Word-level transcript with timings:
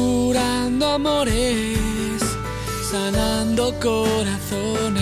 curando 0.00 0.86
amores, 0.86 2.22
sanando 2.90 3.74
corazones. 3.80 5.00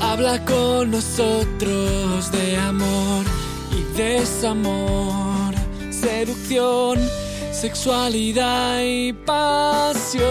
Habla 0.00 0.44
con 0.44 0.90
nosotros 0.90 2.30
de 2.32 2.56
amor 2.56 3.24
y 3.78 3.82
desamor, 3.96 5.54
seducción, 5.90 6.98
sexualidad 7.52 8.80
y 8.82 9.12
pasión. 9.12 10.24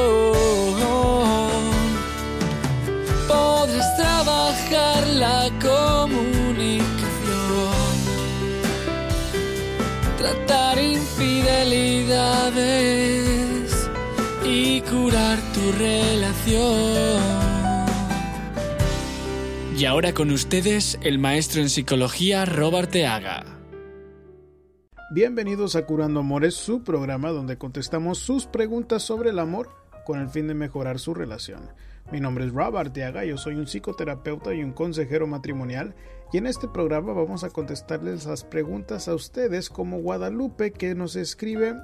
Podrás 3.28 3.90
trabajar 3.98 5.08
la 5.24 5.50
infidelidades 11.44 13.90
y 14.46 14.82
curar 14.82 15.40
tu 15.54 15.72
relación. 15.78 17.22
Y 19.78 19.86
ahora 19.86 20.14
con 20.14 20.32
ustedes 20.32 20.98
el 21.02 21.20
maestro 21.20 21.62
en 21.62 21.70
psicología 21.70 22.46
Robert 22.46 22.90
Teaga. 22.92 23.44
Bienvenidos 25.12 25.76
a 25.76 25.86
Curando 25.86 26.22
Amores, 26.22 26.56
su 26.56 26.82
programa 26.84 27.30
donde 27.30 27.58
contestamos 27.58 28.20
sus 28.20 28.46
preguntas 28.46 29.04
sobre 29.04 29.32
el 29.32 29.40
amor 29.40 29.70
con 30.06 30.20
el 30.20 30.30
fin 30.30 30.48
de 30.48 30.54
mejorar 30.54 31.00
su 31.00 31.14
relación. 31.14 31.70
Mi 32.12 32.20
nombre 32.20 32.46
es 32.46 32.52
Robert 32.52 32.88
Arteaga, 32.88 33.26
yo 33.26 33.38
soy 33.38 33.56
un 33.56 33.66
psicoterapeuta 33.66 34.54
y 34.54 34.64
un 34.64 34.74
consejero 34.74 35.26
matrimonial 35.26 35.96
y 36.32 36.38
en 36.38 36.48
este 36.48 36.68
programa 36.68 37.14
vamos 37.14 37.44
a 37.44 37.50
contestarles 37.50 38.26
las 38.26 38.44
preguntas 38.44 39.08
a 39.08 39.16
ustedes 39.16 39.70
como 39.70 40.00
Guadalupe 40.00 40.72
que 40.72 40.96
nos 40.96 41.16
escribe 41.16 41.76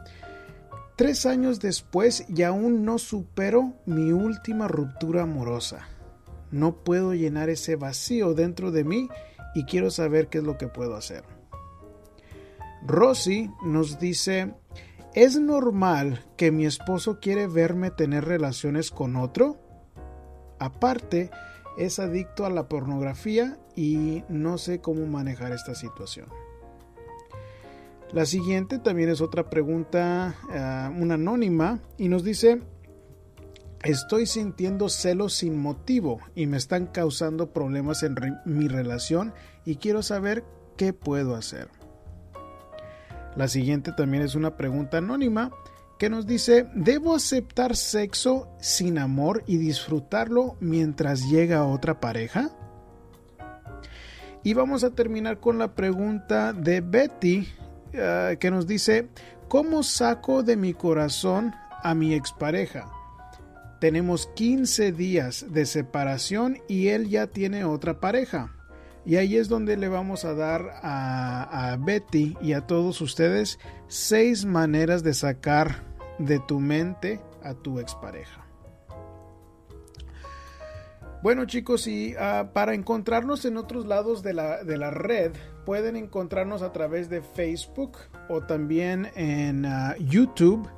Tres 0.99 1.25
años 1.25 1.61
después 1.61 2.25
y 2.27 2.43
aún 2.43 2.83
no 2.83 2.97
supero 2.97 3.73
mi 3.85 4.11
última 4.11 4.67
ruptura 4.67 5.23
amorosa. 5.23 5.87
No 6.51 6.83
puedo 6.83 7.13
llenar 7.13 7.49
ese 7.49 7.77
vacío 7.77 8.33
dentro 8.33 8.71
de 8.71 8.83
mí 8.83 9.07
y 9.55 9.63
quiero 9.63 9.91
saber 9.91 10.27
qué 10.27 10.39
es 10.39 10.43
lo 10.43 10.57
que 10.57 10.67
puedo 10.67 10.97
hacer. 10.97 11.23
Rosy 12.85 13.49
nos 13.63 13.97
dice, 13.97 14.53
¿es 15.13 15.39
normal 15.39 16.25
que 16.35 16.51
mi 16.51 16.65
esposo 16.65 17.21
quiere 17.21 17.47
verme 17.47 17.91
tener 17.91 18.25
relaciones 18.25 18.91
con 18.91 19.15
otro? 19.15 19.68
Aparte, 20.59 21.31
es 21.77 21.99
adicto 21.99 22.45
a 22.45 22.49
la 22.49 22.67
pornografía 22.67 23.57
y 23.75 24.23
no 24.29 24.57
sé 24.57 24.81
cómo 24.81 25.05
manejar 25.05 25.51
esta 25.53 25.75
situación. 25.75 26.27
La 28.11 28.25
siguiente 28.25 28.79
también 28.79 29.09
es 29.09 29.21
otra 29.21 29.49
pregunta, 29.49 30.35
uh, 30.49 31.01
una 31.01 31.13
anónima, 31.13 31.79
y 31.97 32.09
nos 32.09 32.23
dice, 32.23 32.61
Estoy 33.83 34.25
sintiendo 34.25 34.89
celos 34.89 35.35
sin 35.35 35.57
motivo 35.57 36.19
y 36.35 36.47
me 36.47 36.57
están 36.57 36.87
causando 36.87 37.53
problemas 37.53 38.03
en 38.03 38.15
mi 38.43 38.67
relación 38.67 39.33
y 39.63 39.77
quiero 39.77 40.03
saber 40.03 40.43
qué 40.75 40.91
puedo 40.91 41.33
hacer. 41.33 41.69
La 43.37 43.47
siguiente 43.47 43.93
también 43.93 44.23
es 44.23 44.35
una 44.35 44.57
pregunta 44.57 44.97
anónima 44.97 45.51
que 45.99 46.09
nos 46.09 46.25
dice, 46.25 46.65
¿debo 46.73 47.13
aceptar 47.13 47.75
sexo 47.75 48.49
sin 48.59 48.97
amor 48.97 49.43
y 49.45 49.57
disfrutarlo 49.57 50.55
mientras 50.59 51.29
llega 51.29 51.65
otra 51.65 51.99
pareja? 51.99 52.49
Y 54.43 54.55
vamos 54.55 54.83
a 54.83 54.95
terminar 54.95 55.39
con 55.39 55.59
la 55.59 55.75
pregunta 55.75 56.53
de 56.53 56.81
Betty 56.81 57.47
uh, 57.93 58.37
que 58.39 58.49
nos 58.49 58.65
dice, 58.65 59.09
¿cómo 59.47 59.83
saco 59.83 60.41
de 60.41 60.55
mi 60.55 60.73
corazón 60.73 61.53
a 61.83 61.93
mi 61.93 62.15
expareja? 62.15 62.89
tenemos 63.79 64.27
15 64.35 64.91
días 64.91 65.45
de 65.49 65.65
separación 65.65 66.57
y 66.67 66.89
él 66.89 67.09
ya 67.09 67.27
tiene 67.27 67.63
otra 67.63 67.99
pareja. 67.99 68.53
Y 69.05 69.15
ahí 69.15 69.37
es 69.37 69.47
donde 69.47 69.77
le 69.77 69.87
vamos 69.87 70.25
a 70.25 70.33
dar 70.33 70.69
a, 70.83 71.77
Betty 71.79 72.37
y 72.41 72.53
a 72.53 72.67
todos 72.67 73.01
ustedes 73.01 73.57
seis 73.87 74.45
maneras 74.45 75.01
de 75.03 75.13
sacar 75.13 75.83
de 76.19 76.39
tu 76.39 76.59
mente 76.59 77.19
a 77.43 77.53
tu 77.55 77.79
expareja. 77.79 78.45
Bueno 81.23 81.45
chicos, 81.45 81.87
y 81.87 82.15
ah, 82.17 82.51
para 82.53 82.73
encontrarnos 82.73 83.43
en 83.43 83.57
otros 83.57 83.85
lados 83.85 84.23
de 84.23 84.33
la, 84.33 84.63
de 84.63 84.77
la, 84.77 84.89
red, 84.89 85.33
pueden 85.65 85.97
encontrarnos 85.97 86.61
a 86.61 86.71
través 86.71 87.09
de 87.09 87.21
Facebook 87.21 87.97
o 88.29 88.41
también 88.41 89.09
en 89.15 89.65
ah, 89.65 89.95
YouTube 89.99 90.69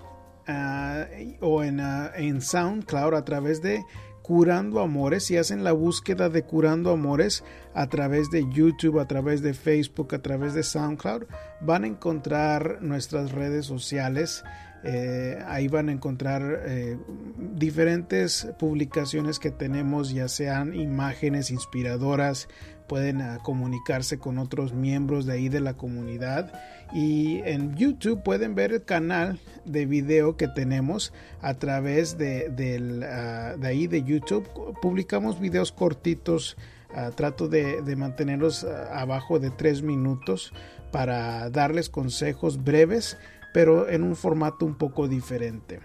Ah, 0.47 1.05
o 1.39 1.63
en, 1.63 1.79
en 1.79 2.41
SoundCloud 2.41 3.13
a 3.13 3.23
través 3.23 3.61
de 3.61 3.85
Curando 4.23 4.79
Amores. 4.79 5.25
Si 5.25 5.37
hacen 5.37 5.63
la 5.63 5.71
búsqueda 5.71 6.29
de 6.29 6.43
Curando 6.43 6.91
Amores 6.91 7.43
a 7.73 7.87
través 7.87 8.29
de 8.31 8.45
YouTube, 8.49 8.99
a 8.99 9.07
través 9.07 9.41
de 9.41 9.53
Facebook, 9.53 10.15
a 10.15 10.21
través 10.21 10.53
de 10.53 10.63
SoundCloud, 10.63 11.25
van 11.61 11.83
a 11.83 11.87
encontrar 11.87 12.79
nuestras 12.81 13.31
redes 13.31 13.65
sociales. 13.65 14.43
Eh, 14.83 15.37
ahí 15.47 15.67
van 15.67 15.89
a 15.89 15.91
encontrar 15.91 16.63
eh, 16.65 16.97
diferentes 17.37 18.47
publicaciones 18.57 19.37
que 19.37 19.51
tenemos, 19.51 20.11
ya 20.11 20.27
sean 20.27 20.73
imágenes 20.73 21.51
inspiradoras, 21.51 22.47
pueden 22.91 23.21
uh, 23.21 23.39
comunicarse 23.41 24.19
con 24.19 24.37
otros 24.37 24.73
miembros 24.73 25.25
de 25.25 25.31
ahí 25.31 25.47
de 25.47 25.61
la 25.61 25.75
comunidad 25.75 26.51
y 26.93 27.37
en 27.45 27.73
YouTube 27.75 28.21
pueden 28.21 28.53
ver 28.53 28.73
el 28.73 28.83
canal 28.83 29.39
de 29.63 29.85
video 29.85 30.35
que 30.35 30.49
tenemos 30.49 31.13
a 31.41 31.53
través 31.53 32.17
de, 32.17 32.51
ah, 33.09 33.55
ahí 33.63 33.87
de 33.87 34.03
YouTube. 34.03 34.45
Publicamos 34.81 35.39
videos 35.39 35.71
cortitos, 35.71 36.57
ah, 36.93 37.11
trato 37.15 37.47
de, 37.47 37.81
de 37.81 37.95
mantenerlos 37.95 38.65
ah, 38.65 38.99
abajo 38.99 39.39
de 39.39 39.51
tres 39.51 39.81
minutos 39.81 40.51
para 40.91 41.49
darles 41.49 41.89
consejos 41.89 42.61
breves, 42.61 43.17
pero 43.53 43.89
en 43.89 44.03
un 44.03 44.15
formato 44.15 44.65
un 44.65 44.75
poco 44.75 45.07
diferente. 45.07 45.79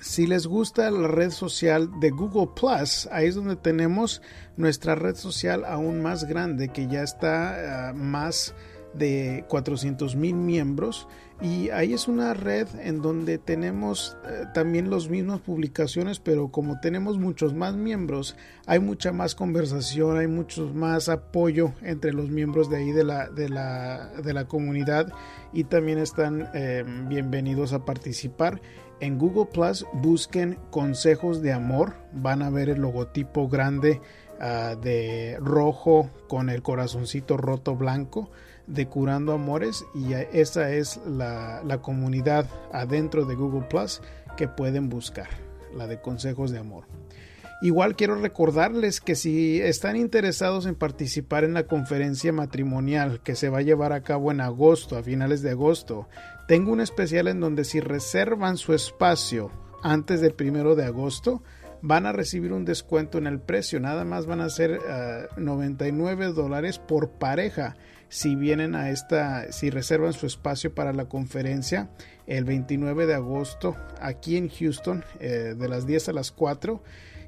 Si 0.00 0.26
les 0.26 0.46
gusta 0.46 0.90
la 0.90 1.08
red 1.08 1.30
social 1.30 2.00
de 2.00 2.10
Google 2.10 2.48
Plus, 2.58 3.06
ahí 3.12 3.28
es 3.28 3.34
donde 3.34 3.56
tenemos 3.56 4.22
nuestra 4.56 4.94
red 4.94 5.14
social 5.14 5.64
aún 5.66 6.00
más 6.00 6.24
grande 6.24 6.68
que 6.68 6.86
ya 6.86 7.02
está 7.02 7.92
más 7.94 8.54
de 8.94 9.44
400 9.48 10.16
mil 10.16 10.34
miembros 10.34 11.06
y 11.40 11.70
ahí 11.70 11.94
es 11.94 12.08
una 12.08 12.34
red 12.34 12.68
en 12.80 13.00
donde 13.02 13.38
tenemos 13.38 14.16
eh, 14.26 14.44
también 14.52 14.90
las 14.90 15.08
mismas 15.08 15.40
publicaciones 15.40 16.20
pero 16.20 16.48
como 16.48 16.80
tenemos 16.80 17.18
muchos 17.18 17.54
más 17.54 17.74
miembros 17.74 18.36
hay 18.66 18.78
mucha 18.78 19.12
más 19.12 19.34
conversación 19.34 20.18
hay 20.18 20.26
mucho 20.26 20.70
más 20.74 21.08
apoyo 21.08 21.72
entre 21.82 22.12
los 22.12 22.30
miembros 22.30 22.70
de 22.70 22.76
ahí 22.78 22.92
de 22.92 23.04
la, 23.04 23.28
de 23.28 23.48
la, 23.48 24.08
de 24.22 24.32
la 24.32 24.46
comunidad. 24.46 25.12
Y 25.52 25.64
también 25.64 25.98
están 25.98 26.48
eh, 26.54 26.84
bienvenidos 27.08 27.72
a 27.72 27.84
participar. 27.84 28.60
En 29.00 29.18
Google 29.18 29.46
Plus 29.52 29.86
busquen 29.94 30.58
consejos 30.70 31.42
de 31.42 31.52
amor. 31.52 31.94
Van 32.12 32.42
a 32.42 32.50
ver 32.50 32.68
el 32.68 32.80
logotipo 32.80 33.48
grande 33.48 34.00
uh, 34.40 34.78
de 34.78 35.38
rojo 35.40 36.10
con 36.28 36.50
el 36.50 36.62
corazoncito 36.62 37.36
roto 37.36 37.76
blanco 37.76 38.30
de 38.70 38.86
Curando 38.86 39.32
Amores 39.32 39.84
y 39.94 40.12
esa 40.32 40.70
es 40.72 41.00
la, 41.06 41.80
comunidad 41.82 42.46
adentro 42.72 43.24
de 43.24 43.34
Google 43.34 43.66
Plus 43.68 44.00
que 44.36 44.48
pueden 44.48 44.88
buscar, 44.88 45.28
la 45.74 45.86
de 45.86 46.00
consejos 46.00 46.50
de 46.50 46.58
amor. 46.58 46.84
Igual 47.62 47.94
quiero 47.94 48.14
recordarles 48.14 49.00
que 49.00 49.16
si 49.16 49.60
están 49.60 49.96
interesados 49.96 50.64
en 50.64 50.74
participar 50.74 51.44
en 51.44 51.52
la 51.52 51.66
conferencia 51.66 52.32
matrimonial 52.32 53.20
que 53.22 53.34
se 53.34 53.50
va 53.50 53.58
a 53.58 53.62
llevar 53.62 53.92
a 53.92 54.02
cabo 54.02 54.30
en 54.30 54.40
agosto, 54.40 54.96
a 54.96 55.02
finales 55.02 55.42
de 55.42 55.50
agosto, 55.50 56.08
tengo 56.48 56.72
un 56.72 56.80
especial 56.80 57.28
en 57.28 57.40
donde 57.40 57.64
si 57.64 57.80
reservan 57.80 58.56
su 58.56 58.72
espacio 58.72 59.50
antes 59.82 60.20
del 60.20 60.32
primero 60.32 60.74
de 60.74 60.84
agosto, 60.84 61.42
van 61.82 62.06
a 62.06 62.12
recibir 62.12 62.52
un 62.52 62.64
descuento 62.64 63.18
en 63.18 63.26
el 63.26 63.40
precio. 63.40 63.80
Nada 63.80 64.04
más 64.04 64.26
van 64.26 64.40
a 64.40 64.48
ser 64.48 64.80
99 65.36 66.24
eh, 66.24 66.32
dólares 66.32 66.78
por 66.78 67.10
pareja 67.10 67.76
si 68.10 68.34
vienen 68.34 68.74
a 68.74 68.90
esta, 68.90 69.50
si 69.52 69.70
reservan 69.70 70.12
su 70.12 70.26
espacio 70.26 70.74
para 70.74 70.92
la 70.92 71.06
conferencia 71.06 71.88
el 72.26 72.44
29 72.44 73.06
de 73.06 73.14
agosto 73.14 73.76
aquí 74.00 74.36
en 74.36 74.48
Houston 74.48 75.04
eh, 75.20 75.54
de 75.56 75.68
las 75.68 75.86
10 75.86 76.10
a 76.10 76.12
las 76.12 76.32
4. 76.32 76.82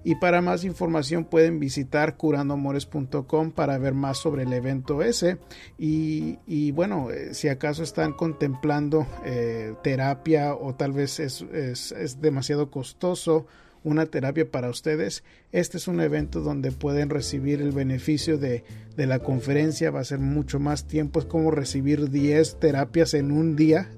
Y 0.05 0.17
para 0.17 0.43
más 0.43 0.65
información 0.65 1.25
pueden 1.25 1.61
visitar 1.61 2.17
curandoamores.com 2.17 3.53
para 3.53 3.79
ver 3.79 3.95
más 3.95 4.19
sobre 4.19 4.43
el 4.43 4.53
evento 4.53 5.01
ese. 5.01 5.39
Y, 5.79 6.73
bueno, 6.73 7.13
eh, 7.13 7.35
si 7.35 7.47
acaso 7.47 7.85
están 7.85 8.13
contemplando 8.13 9.07
eh, 9.25 9.75
terapia 9.85 10.55
o 10.55 10.75
tal 10.75 10.91
vez 10.91 11.21
es, 11.21 11.43
es, 11.43 11.93
es 11.93 12.21
demasiado 12.21 12.69
costoso 12.69 13.47
una 13.85 14.07
terapia 14.07 14.51
para 14.51 14.71
ustedes. 14.71 15.25
Este 15.51 15.77
es 15.77 15.89
un 15.89 16.01
evento 16.01 16.41
donde 16.41 16.73
pueden 16.73 17.11
recibir 17.11 17.61
el 17.61 17.73
beneficio 17.73 18.39
de, 18.39 18.65
la 18.97 19.19
conferencia. 19.21 19.91
Va 19.91 20.01
a 20.01 20.05
ser 20.05 20.19
mucho 20.19 20.61
más 20.61 20.87
tiempo. 20.87 21.21
Es 21.21 21.27
como 21.27 21.51
recibir 21.51 22.11
10 22.11 22.61
terapias 22.61 23.15
en 23.15 23.33
un 23.33 23.57
día. 23.57 23.91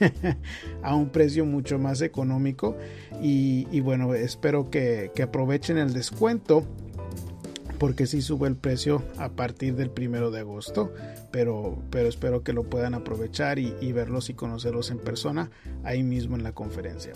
a 0.84 0.94
un 0.94 1.08
precio 1.08 1.44
mucho 1.44 1.76
más 1.80 2.02
económico 2.02 2.76
y, 3.20 3.80
bueno 3.80 4.14
espero 4.14 4.70
que, 4.70 5.10
aprovechen 5.20 5.76
el 5.76 5.92
descuento 5.92 6.64
porque 7.80 8.06
si 8.06 8.22
sube 8.22 8.46
el 8.46 8.54
precio 8.54 9.02
a 9.16 9.30
partir 9.30 9.74
del 9.74 9.90
primero 9.90 10.30
de 10.30 10.38
agosto 10.38 10.94
pero, 11.32 11.82
pero 11.90 12.08
espero 12.08 12.44
que 12.44 12.52
lo 12.52 12.62
puedan 12.62 12.94
aprovechar 12.94 13.58
y 13.58 13.92
verlos 13.92 14.30
y 14.30 14.34
conocerlos 14.34 14.92
en 14.92 14.98
persona 14.98 15.50
ahí 15.82 16.04
mismo 16.04 16.36
en 16.36 16.44
la 16.44 16.52
conferencia 16.52 17.14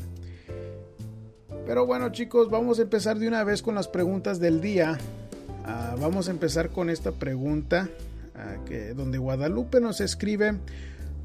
pero 1.67 1.87
bueno 1.87 2.11
chicos 2.11 2.51
vamos 2.51 2.79
a 2.79 2.83
empezar 2.83 3.19
de 3.19 3.29
una 3.29 3.45
vez 3.45 3.63
con 3.63 3.75
las 3.75 3.89
preguntas 3.89 4.41
del 4.41 4.61
día 4.61 4.99
Ah, 5.65 5.95
vamos 6.01 6.27
a 6.27 6.33
empezar 6.33 6.71
con 6.71 6.91
esta 6.91 7.13
pregunta 7.13 7.89
ah, 8.35 8.57
que, 8.67 8.95
donde 8.95 9.19
Guadalupe 9.19 9.81
nos 9.81 10.01
escribe, 10.01 10.55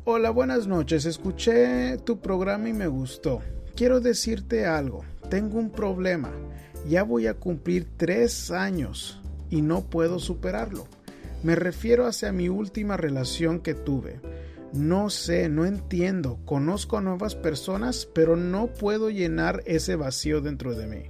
hola, 0.05 0.29
buenas 0.29 0.67
noches, 0.67 1.05
escuché 1.05 1.97
tu 1.97 2.19
programa 2.19 2.69
y 2.69 2.73
me 2.73 2.87
gustó. 2.87 3.41
Quiero 3.75 3.99
decirte 3.99 4.65
algo, 4.65 5.03
tengo 5.29 5.57
un 5.57 5.71
problema, 5.71 6.31
ya 6.87 7.01
voy 7.01 7.25
a 7.25 7.33
cumplir 7.33 7.87
tres 7.97 8.51
años 8.51 9.19
y 9.49 9.63
no 9.63 9.81
puedo 9.81 10.19
superarlo. 10.19 10.87
Me 11.41 11.55
refiero 11.55 12.05
hacia 12.05 12.31
mi 12.31 12.47
última 12.47 12.95
relación 12.95 13.59
que 13.59 13.73
tuve. 13.73 14.19
No 14.73 15.09
sé, 15.09 15.49
no 15.49 15.65
entiendo, 15.65 16.39
conozco 16.45 16.97
a 16.97 17.01
nuevas 17.01 17.35
personas, 17.35 18.07
pero 18.13 18.35
no 18.35 18.67
puedo 18.67 19.09
llenar 19.09 19.63
ese 19.65 19.95
vacío 19.95 20.41
dentro 20.41 20.75
de 20.75 20.87
mí. 20.87 21.03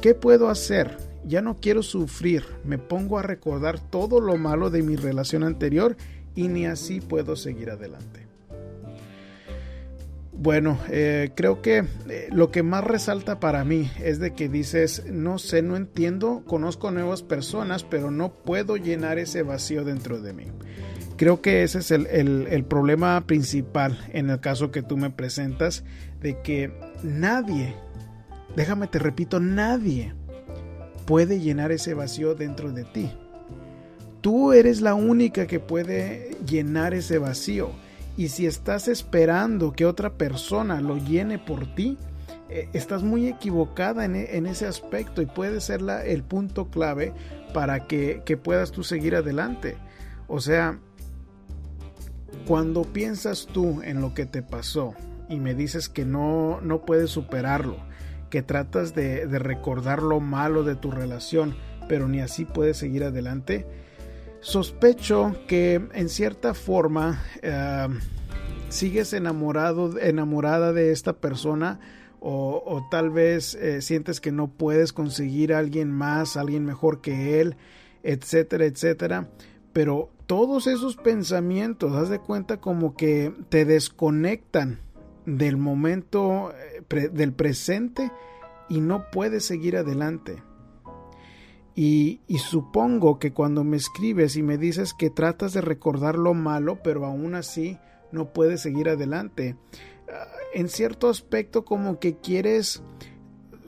¿Qué 0.00 0.14
puedo 0.14 0.48
hacer? 0.48 0.96
Ya 1.24 1.40
no 1.40 1.56
quiero 1.56 1.82
sufrir, 1.82 2.44
me 2.64 2.78
pongo 2.78 3.18
a 3.18 3.22
recordar 3.22 3.78
todo 3.78 4.20
lo 4.20 4.36
malo 4.36 4.68
de 4.70 4.82
mi 4.82 4.96
relación 4.96 5.44
anterior 5.44 5.96
y 6.34 6.48
ni 6.48 6.66
así 6.66 7.00
puedo 7.00 7.36
seguir 7.36 7.70
adelante. 7.70 8.26
Bueno, 10.32 10.78
eh, 10.88 11.30
creo 11.36 11.62
que 11.62 11.84
eh, 12.08 12.28
lo 12.32 12.50
que 12.50 12.64
más 12.64 12.82
resalta 12.82 13.38
para 13.38 13.64
mí 13.64 13.92
es 14.02 14.18
de 14.18 14.32
que 14.34 14.48
dices, 14.48 15.04
no 15.08 15.38
sé, 15.38 15.62
no 15.62 15.76
entiendo, 15.76 16.42
conozco 16.46 16.90
nuevas 16.90 17.22
personas, 17.22 17.84
pero 17.84 18.10
no 18.10 18.32
puedo 18.32 18.76
llenar 18.76 19.18
ese 19.18 19.44
vacío 19.44 19.84
dentro 19.84 20.20
de 20.20 20.32
mí. 20.32 20.46
Creo 21.22 21.40
que 21.40 21.62
ese 21.62 21.78
es 21.78 21.92
el, 21.92 22.08
el 22.08 22.64
problema 22.64 23.20
principal 23.28 23.96
en 24.12 24.28
el 24.28 24.40
caso 24.40 24.72
que 24.72 24.82
tú 24.82 24.96
me 24.96 25.08
presentas, 25.08 25.84
de 26.20 26.42
que 26.42 26.72
nadie, 27.04 27.76
déjame 28.56 28.88
te 28.88 28.98
repito, 28.98 29.38
nadie 29.38 30.14
puede 31.06 31.38
llenar 31.38 31.70
ese 31.70 31.94
vacío 31.94 32.34
dentro 32.34 32.72
de 32.72 32.82
ti. 32.82 33.08
Tú 34.20 34.52
eres 34.52 34.80
la 34.80 34.94
única 34.94 35.46
que 35.46 35.60
puede 35.60 36.36
llenar 36.44 36.92
ese 36.92 37.18
vacío. 37.18 37.70
Y 38.16 38.26
si 38.26 38.46
estás 38.46 38.88
esperando 38.88 39.70
que 39.74 39.86
otra 39.86 40.14
persona 40.14 40.80
lo 40.80 40.96
llene 40.96 41.38
por 41.38 41.72
ti, 41.76 41.98
eh, 42.48 42.68
estás 42.72 43.04
muy 43.04 43.28
equivocada 43.28 44.06
e, 44.06 44.36
en, 44.36 44.46
ese 44.46 44.66
aspecto 44.66 45.22
y 45.22 45.26
puede 45.26 45.60
ser 45.60 45.82
el 46.04 46.24
punto 46.24 46.68
clave 46.68 47.12
para 47.54 47.86
que, 47.86 48.22
que 48.26 48.36
puedas 48.36 48.72
tú 48.72 48.82
seguir 48.82 49.14
adelante. 49.14 49.76
O 50.26 50.40
sea, 50.40 50.80
cuando 52.46 52.82
piensas 52.82 53.46
tú 53.52 53.82
en 53.82 54.00
lo 54.00 54.14
que 54.14 54.26
te 54.26 54.42
pasó 54.42 54.94
y 55.28 55.40
me 55.40 55.54
dices 55.54 55.88
que 55.88 56.04
no, 56.04 56.60
no 56.60 56.84
puedes 56.84 57.10
superarlo, 57.10 57.76
que 58.30 58.42
tratas 58.42 58.94
de, 58.94 59.26
recordar 59.26 60.02
lo 60.02 60.20
malo 60.20 60.64
de 60.64 60.74
tu 60.74 60.90
relación, 60.90 61.56
pero 61.88 62.08
ni 62.08 62.20
así 62.20 62.44
puedes 62.44 62.76
seguir 62.76 63.04
adelante, 63.04 63.66
sospecho 64.40 65.36
que 65.46 65.80
en 65.92 66.08
cierta 66.08 66.54
forma 66.54 67.22
eh, 67.42 67.88
sigues 68.68 69.12
enamorado, 69.12 69.98
enamorada 69.98 70.72
de 70.72 70.92
esta 70.92 71.14
persona 71.14 71.78
o, 72.24 72.86
tal 72.88 73.10
vez 73.10 73.56
eh, 73.56 73.82
sientes 73.82 74.20
que 74.20 74.30
no 74.30 74.48
puedes 74.48 74.92
conseguir 74.92 75.52
a 75.52 75.58
alguien 75.58 75.90
más, 75.90 76.36
alguien 76.36 76.64
mejor 76.64 77.00
que 77.00 77.40
él, 77.40 77.56
etcétera, 78.04 78.64
etcétera. 78.64 79.28
Pero 79.72 80.10
todos 80.32 80.66
esos 80.66 80.96
pensamientos, 80.96 81.92
haz 81.92 82.08
de 82.08 82.18
cuenta 82.18 82.58
como 82.58 82.96
que 82.96 83.34
te 83.50 83.66
desconectan 83.66 84.80
del 85.26 85.58
momento 85.58 86.54
eh, 86.88 87.10
del 87.12 87.34
presente 87.34 88.10
y 88.70 88.80
no 88.80 89.10
puedes 89.10 89.44
seguir 89.44 89.76
adelante. 89.76 90.42
Y, 91.74 92.22
y, 92.28 92.38
supongo 92.38 93.18
que 93.18 93.34
cuando 93.34 93.62
me 93.62 93.76
escribes 93.76 94.36
y 94.36 94.42
me 94.42 94.56
dices 94.56 94.94
que 94.94 95.10
tratas 95.10 95.52
de 95.52 95.60
recordar 95.60 96.16
lo 96.16 96.32
malo, 96.32 96.78
pero 96.82 97.04
aún 97.04 97.34
así 97.34 97.78
no 98.10 98.32
puedes 98.32 98.62
seguir 98.62 98.88
adelante, 98.88 99.56
ah, 100.08 100.28
en 100.54 100.70
cierto 100.70 101.10
aspecto 101.10 101.66
como 101.66 101.98
que 101.98 102.16
quieres 102.16 102.82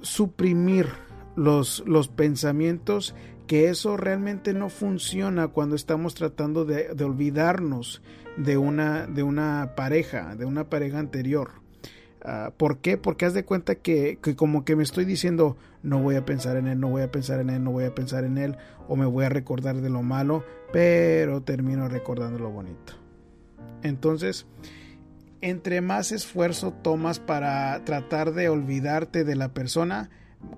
suprimir 0.01 0.89
los, 1.37 1.85
los 1.87 2.09
pensamientos, 2.09 3.15
que 3.47 3.69
eso 3.69 3.97
realmente 3.97 4.55
no 4.55 4.69
funciona 4.71 5.49
cuando 5.49 5.77
estamos 5.77 6.15
tratando 6.15 6.65
de, 6.65 6.91
olvidarnos 7.05 8.03
de 8.37 8.57
una, 8.57 9.07
de 9.07 9.23
una 9.23 9.75
pareja, 9.77 10.35
de 10.35 10.45
una 10.45 10.71
pareja 10.71 10.99
anterior. 10.99 11.51
Uh, 12.25 12.53
¿Por 12.57 12.79
qué? 12.79 12.97
Porque 12.97 13.27
haz 13.27 13.35
de 13.35 13.45
cuenta 13.45 13.75
que, 13.75 14.19
que, 14.23 14.35
como 14.35 14.65
que 14.65 14.77
me 14.77 14.83
estoy 14.83 15.05
diciendo, 15.05 15.59
no 15.83 16.01
voy 16.01 16.17
a 16.17 16.25
pensar 16.25 16.57
en 16.57 16.69
él, 16.69 16.81
no 16.81 16.89
voy 16.89 17.03
a 17.03 17.11
pensar 17.11 17.41
en 17.41 17.51
él, 17.51 17.63
no 17.63 17.71
voy 17.71 17.85
a 17.85 17.95
pensar 17.95 18.25
en 18.25 18.39
él, 18.39 18.57
o 18.89 18.97
me 18.97 19.05
voy 19.05 19.27
a 19.27 19.29
recordar 19.29 19.77
de 19.77 19.91
lo 19.91 20.03
malo, 20.03 20.43
pero 20.73 21.43
termino 21.43 21.87
recordando 21.89 22.39
lo 22.39 22.51
bonito. 22.51 22.95
Entonces, 23.83 24.47
entre 25.43 25.83
más 25.83 26.13
esfuerzo 26.13 26.73
tomas 26.73 27.21
para 27.21 27.85
tratar 27.85 28.33
de 28.33 28.49
olvidarte 28.49 29.25
de 29.25 29.37
la 29.37 29.53
persona, 29.53 30.09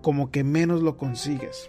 como 0.02 0.30
que 0.30 0.44
menos 0.44 0.82
lo 0.82 0.96
consigues 0.96 1.68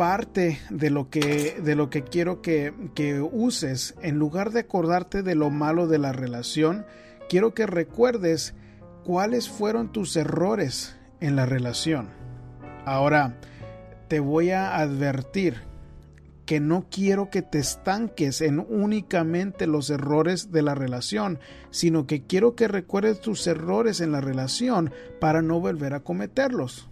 parte 0.00 0.58
de 0.70 0.88
lo 0.88 1.10
que, 1.10 1.60
de 1.62 1.74
lo 1.74 1.90
que 1.90 2.04
quiero 2.04 2.40
que, 2.40 2.72
que, 2.94 3.20
uses, 3.20 3.94
en 4.00 4.18
lugar 4.18 4.50
de 4.50 4.60
acordarte 4.60 5.22
de 5.22 5.34
lo 5.34 5.50
malo 5.50 5.88
de 5.88 5.98
la 5.98 6.10
relación, 6.10 6.86
quiero 7.28 7.52
que 7.52 7.66
recuerdes 7.66 8.54
cuáles 9.04 9.50
fueron 9.50 9.92
tus 9.92 10.16
errores 10.16 10.96
en 11.20 11.36
la 11.36 11.44
relación. 11.44 12.08
Ahora, 12.86 13.36
te 14.08 14.20
voy 14.20 14.52
a 14.52 14.78
advertir 14.78 15.64
que 16.46 16.60
no 16.60 16.86
quiero 16.90 17.28
que 17.28 17.42
te 17.42 17.58
estanques 17.58 18.40
en 18.40 18.58
únicamente 18.58 19.66
los 19.66 19.90
errores 19.90 20.50
de 20.50 20.62
la 20.62 20.74
relación, 20.74 21.40
sino 21.70 22.06
que 22.06 22.22
quiero 22.22 22.54
que 22.56 22.68
recuerdes 22.68 23.20
tus 23.20 23.46
errores 23.46 24.00
en 24.00 24.12
la 24.12 24.22
relación 24.22 24.94
para 25.20 25.42
no 25.42 25.60
volver 25.60 25.92
a 25.92 26.00
cometerlos. 26.00 26.89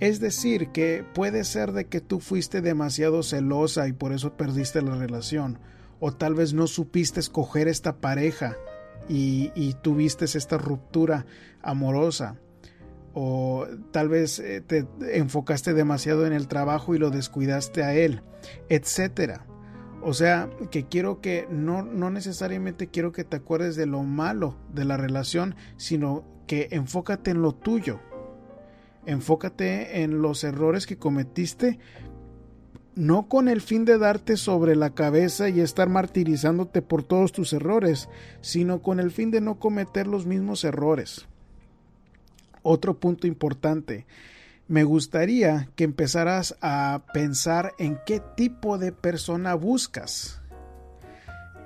Es 0.00 0.20
decir, 0.20 0.68
que 0.68 1.04
puede 1.14 1.42
ser 1.42 1.72
de 1.72 1.86
que 1.86 2.00
tú 2.00 2.20
fuiste 2.20 2.60
demasiado 2.60 3.22
celosa 3.22 3.88
y 3.88 3.92
por 3.92 4.12
eso 4.12 4.36
perdiste 4.36 4.80
la 4.80 4.94
relación, 4.94 5.58
o 5.98 6.12
tal 6.12 6.34
vez 6.34 6.54
no 6.54 6.68
supiste 6.68 7.18
escoger 7.18 7.66
esta 7.66 7.96
pareja 7.96 8.56
y, 9.08 9.74
tuviste 9.82 10.26
esta 10.26 10.56
ruptura 10.56 11.26
amorosa, 11.62 12.36
o 13.12 13.66
tal 13.90 14.08
vez 14.08 14.38
eh, 14.38 14.60
te 14.60 14.86
enfocaste 15.00 15.74
demasiado 15.74 16.26
en 16.26 16.32
el 16.32 16.46
trabajo 16.46 16.94
y 16.94 16.98
lo 16.98 17.10
descuidaste 17.10 17.82
a 17.82 17.94
él, 17.94 18.22
etcétera. 18.68 19.46
O 20.00 20.14
sea, 20.14 20.48
que 20.70 20.86
quiero 20.86 21.20
que 21.20 21.48
no, 21.50 21.82
no 21.82 22.10
necesariamente 22.10 22.86
quiero 22.86 23.10
que 23.10 23.24
te 23.24 23.38
acuerdes 23.38 23.74
de 23.74 23.86
lo 23.86 24.04
malo 24.04 24.56
de 24.72 24.84
la 24.84 24.96
relación, 24.96 25.56
sino 25.76 26.24
que 26.46 26.68
enfócate 26.70 27.32
en 27.32 27.42
lo 27.42 27.52
tuyo 27.52 28.00
Enfócate 29.08 30.02
en 30.02 30.20
los 30.20 30.44
errores 30.44 30.86
que 30.86 30.98
cometiste, 30.98 31.78
no 32.94 33.26
con 33.26 33.48
el 33.48 33.62
fin 33.62 33.86
de 33.86 33.96
darte 33.96 34.36
sobre 34.36 34.76
la 34.76 34.90
cabeza 34.90 35.48
y 35.48 35.60
estar 35.60 35.88
martirizándote 35.88 36.82
por 36.82 37.02
todos 37.02 37.32
tus 37.32 37.54
errores, 37.54 38.10
sino 38.42 38.82
con 38.82 39.00
el 39.00 39.10
fin 39.10 39.30
de 39.30 39.40
no 39.40 39.58
cometer 39.58 40.06
los 40.06 40.26
mismos 40.26 40.62
errores. 40.62 41.26
Otro 42.62 43.00
punto 43.00 43.26
importante, 43.26 44.04
me 44.66 44.84
gustaría 44.84 45.70
que 45.74 45.84
empezaras 45.84 46.58
a 46.60 47.00
pensar 47.14 47.72
en 47.78 47.98
qué 48.04 48.20
tipo 48.36 48.76
de 48.76 48.92
persona 48.92 49.54
buscas. 49.54 50.42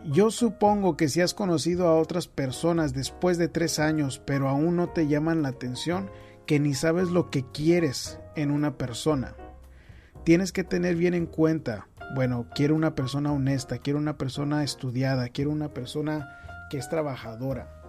Yo 0.04 0.30
supongo 0.30 0.96
que 0.96 1.08
si 1.08 1.20
has 1.20 1.34
conocido 1.34 1.88
a 1.88 1.98
otras 1.98 2.28
personas 2.28 2.94
después 2.94 3.36
de 3.36 3.48
tres 3.48 3.80
años 3.80 4.22
pero 4.24 4.48
aún 4.48 4.76
no 4.76 4.90
te 4.90 5.08
llaman 5.08 5.42
la 5.42 5.48
atención, 5.48 6.08
que 6.46 6.60
ni 6.60 6.74
sabes 6.74 7.10
lo 7.10 7.30
que 7.30 7.44
quieres 7.44 8.18
en 8.36 8.50
una 8.50 8.76
persona. 8.76 9.34
Tienes 10.24 10.52
que 10.52 10.64
tener 10.64 10.96
bien 10.96 11.14
en 11.14 11.26
cuenta, 11.26 11.88
bueno, 12.14 12.46
quiero 12.54 12.74
una 12.74 12.94
persona 12.94 13.32
honesta, 13.32 13.78
quiero 13.78 13.98
una 13.98 14.18
persona 14.18 14.62
estudiada, 14.62 15.28
quiero 15.28 15.50
una 15.50 15.72
persona 15.72 16.38
que 16.70 16.78
es 16.78 16.88
trabajadora. 16.88 17.82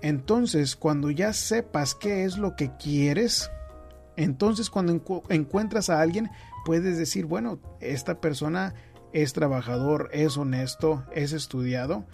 Entonces, 0.00 0.76
cuando 0.76 1.10
ya 1.10 1.32
sepas 1.32 1.94
qué 1.94 2.24
es 2.24 2.38
lo 2.38 2.54
que 2.54 2.70
quieres, 2.76 3.50
entonces 4.16 4.70
cuando 4.70 5.00
encuentras 5.30 5.90
a 5.90 6.00
alguien, 6.00 6.30
puedes 6.64 6.98
decir, 6.98 7.26
bueno, 7.26 7.60
esta 7.80 8.20
persona 8.20 8.74
es 9.12 9.32
trabajador, 9.32 10.10
es 10.12 10.36
honesto, 10.36 11.04
es 11.12 11.32
estudiado, 11.32 12.04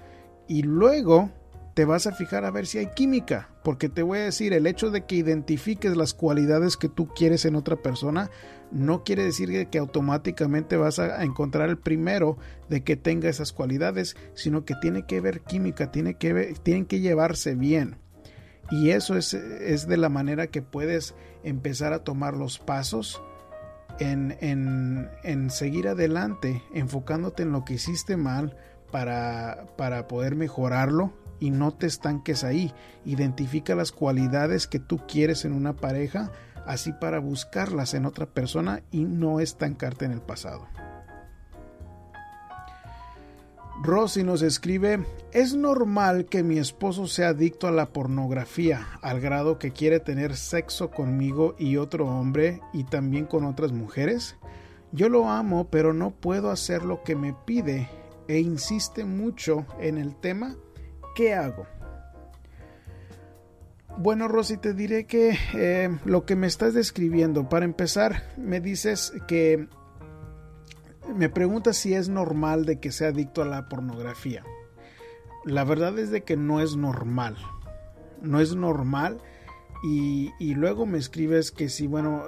y 0.48 0.62
luego 0.62 1.30
te 1.74 1.84
vas 1.84 2.06
a 2.06 2.12
fijar 2.12 2.44
a 2.44 2.50
ver 2.50 2.66
si 2.66 2.78
hay 2.78 2.88
química, 2.88 3.48
porque 3.62 3.88
te 3.88 4.02
voy 4.02 4.18
a 4.18 4.24
decir, 4.24 4.52
el 4.52 4.66
hecho 4.66 4.90
de 4.90 5.06
que 5.06 5.16
identifiques 5.16 5.96
las 5.96 6.12
cualidades 6.12 6.76
que 6.76 6.88
tú 6.88 7.08
quieres 7.08 7.44
en 7.44 7.56
otra 7.56 7.76
persona 7.76 8.30
no 8.70 9.04
quiere 9.04 9.24
decir 9.24 9.68
que 9.68 9.78
automáticamente 9.78 10.76
vas 10.76 10.98
a 10.98 11.22
encontrar 11.22 11.70
el 11.70 11.78
primero 11.78 12.36
de 12.68 12.82
que 12.82 12.96
tenga 12.96 13.28
esas 13.28 13.52
cualidades, 13.52 14.16
sino 14.34 14.64
que 14.64 14.74
tiene 14.80 15.06
que 15.06 15.20
ver 15.20 15.40
química, 15.42 15.90
tiene 15.90 16.14
que 16.14 16.54
tienen 16.62 16.86
que 16.86 17.00
llevarse 17.00 17.54
bien. 17.54 17.96
Y 18.70 18.90
eso 18.90 19.16
es, 19.16 19.34
es, 19.34 19.86
de 19.86 19.96
la 19.96 20.08
manera 20.08 20.46
que 20.46 20.62
puedes 20.62 21.14
empezar 21.42 21.92
a 21.92 22.04
tomar 22.04 22.34
los 22.36 22.58
pasos 22.58 23.22
en, 23.98 24.36
en, 24.40 25.10
en 25.24 25.50
seguir 25.50 25.88
adelante, 25.88 26.62
enfocándote 26.72 27.42
en 27.42 27.52
lo 27.52 27.64
que 27.64 27.74
hiciste 27.74 28.16
mal 28.16 28.56
para, 28.90 29.66
para 29.76 30.08
poder 30.08 30.36
mejorarlo 30.36 31.12
y 31.42 31.50
no 31.50 31.72
te 31.72 31.88
estanques 31.88 32.44
ahí. 32.44 32.72
Identifica 33.04 33.74
las 33.74 33.90
cualidades 33.90 34.68
que 34.68 34.78
tú 34.78 35.00
quieres 35.08 35.44
en 35.44 35.52
una 35.52 35.74
pareja, 35.74 36.30
así 36.66 36.92
para 36.92 37.18
buscarlas 37.18 37.94
en 37.94 38.06
otra 38.06 38.26
persona 38.26 38.84
y 38.92 39.04
no 39.04 39.40
estancarte 39.40 40.04
en 40.04 40.12
el 40.12 40.20
pasado. 40.20 40.68
Rosy 43.82 44.22
nos 44.22 44.42
escribe, 44.42 45.04
es 45.32 45.56
normal 45.56 46.26
que 46.26 46.44
mi 46.44 46.58
esposo 46.58 47.08
sea 47.08 47.30
adicto 47.30 47.66
a 47.66 47.72
la 47.72 47.86
pornografía, 47.86 48.86
al 49.02 49.20
grado 49.20 49.58
que 49.58 49.72
quiere 49.72 49.98
tener 49.98 50.36
sexo 50.36 50.92
conmigo 50.92 51.56
y 51.58 51.76
otro 51.76 52.06
hombre 52.06 52.60
y 52.72 52.84
también 52.84 53.24
con 53.24 53.44
otras 53.44 53.72
mujeres. 53.72 54.36
Yo 54.92 55.08
lo 55.08 55.28
amo, 55.28 55.66
pero 55.70 55.92
no 55.92 56.12
puedo 56.12 56.52
hacer 56.52 56.84
lo 56.84 57.02
que 57.02 57.16
me 57.16 57.34
pide 57.44 57.88
e 58.28 58.38
insiste 58.38 59.04
mucho 59.04 59.66
en 59.80 59.98
el 59.98 60.14
tema 60.14 60.54
¿qué 61.14 61.34
hago? 61.34 61.66
Bueno, 63.98 64.26
Rosy, 64.26 64.56
te 64.56 64.72
diré 64.72 65.06
que 65.06 65.36
eh, 65.54 65.90
lo 66.04 66.24
que 66.24 66.34
me 66.34 66.46
estás 66.46 66.74
describiendo, 66.74 67.48
para 67.48 67.64
empezar, 67.64 68.22
me 68.36 68.60
dices 68.60 69.12
que 69.28 69.68
me 71.14 71.28
preguntas 71.28 71.76
si 71.76 71.94
es 71.94 72.08
normal 72.08 72.64
de 72.64 72.80
que 72.80 72.90
sea 72.90 73.08
adicto 73.08 73.42
a 73.42 73.46
la 73.46 73.68
pornografía. 73.68 74.44
La 75.44 75.64
verdad 75.64 75.98
es 75.98 76.10
de 76.10 76.22
que 76.22 76.36
no 76.36 76.60
es 76.60 76.76
normal. 76.76 77.36
No 78.22 78.40
es 78.40 78.54
normal. 78.54 79.18
Y, 79.82 80.54
luego 80.54 80.86
me 80.86 80.98
escribes 80.98 81.50
que 81.50 81.68
si, 81.68 81.88
bueno, 81.88 82.22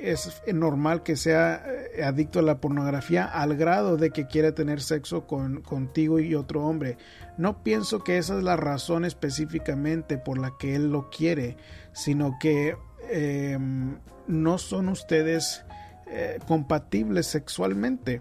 es 0.00 0.42
normal 0.52 1.04
que 1.04 1.14
sea 1.14 1.64
eh, 1.64 2.02
adicto 2.02 2.40
a 2.40 2.42
la 2.42 2.60
pornografía 2.60 3.24
al 3.24 3.56
grado 3.56 3.96
de 3.96 4.10
que 4.10 4.26
quiera 4.26 4.56
tener 4.56 4.80
sexo 4.80 5.26
con, 5.26 5.62
contigo 5.62 6.18
y 6.18 6.34
otro 6.34 6.66
hombre. 6.66 6.98
No 7.38 7.62
pienso 7.62 8.02
que 8.02 8.18
esa 8.18 8.36
es 8.36 8.42
la 8.42 8.56
razón 8.56 9.04
específicamente 9.04 10.18
por 10.18 10.38
la 10.38 10.54
que 10.58 10.74
él 10.74 10.90
lo 10.90 11.08
quiere, 11.08 11.56
sino 11.92 12.38
que 12.40 12.76
em, 13.08 13.98
no 14.26 14.58
son 14.58 14.88
ustedes 14.88 15.64
eh, 16.08 16.40
compatibles 16.46 17.26
sexualmente. 17.26 18.20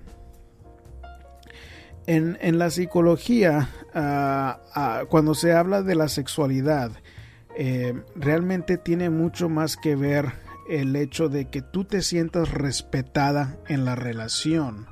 En, 2.08 2.38
en 2.40 2.60
la 2.60 2.70
psicología, 2.70 3.70
ah, 3.96 4.60
ah, 4.76 5.04
cuando 5.10 5.34
se 5.34 5.54
habla 5.54 5.82
de 5.82 5.96
la 5.96 6.08
sexualidad, 6.08 6.92
eh, 7.58 7.94
realmente 8.16 8.78
tiene 8.78 9.10
mucho 9.10 9.50
más 9.50 9.78
que 9.78 9.96
ver 9.96 10.34
el 10.68 10.96
hecho 10.96 11.30
de 11.30 11.50
que 11.50 11.62
tú 11.62 11.86
te 11.86 12.02
sientas 12.02 12.52
respetada 12.52 13.58
en 13.68 13.86
la 13.86 13.96
relación 13.96 14.88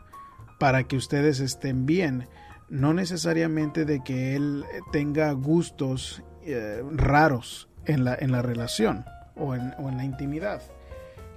para 0.60 0.84
que 0.84 0.96
ustedes 0.96 1.40
estén 1.40 1.86
bien, 1.86 2.30
no 2.70 2.94
necesariamente 2.94 3.86
de 3.86 4.04
que 4.04 4.36
él 4.36 4.64
tenga 4.92 5.32
gustos 5.34 6.24
eh, 6.46 6.82
raros 6.92 7.70
en 7.86 8.06
la, 8.06 8.16
en 8.16 8.32
la 8.32 8.42
relación 8.42 9.04
o 9.36 9.56
en, 9.56 9.74
o 9.78 9.90
en, 9.90 9.98
la 9.98 10.06
intimidad. 10.06 10.62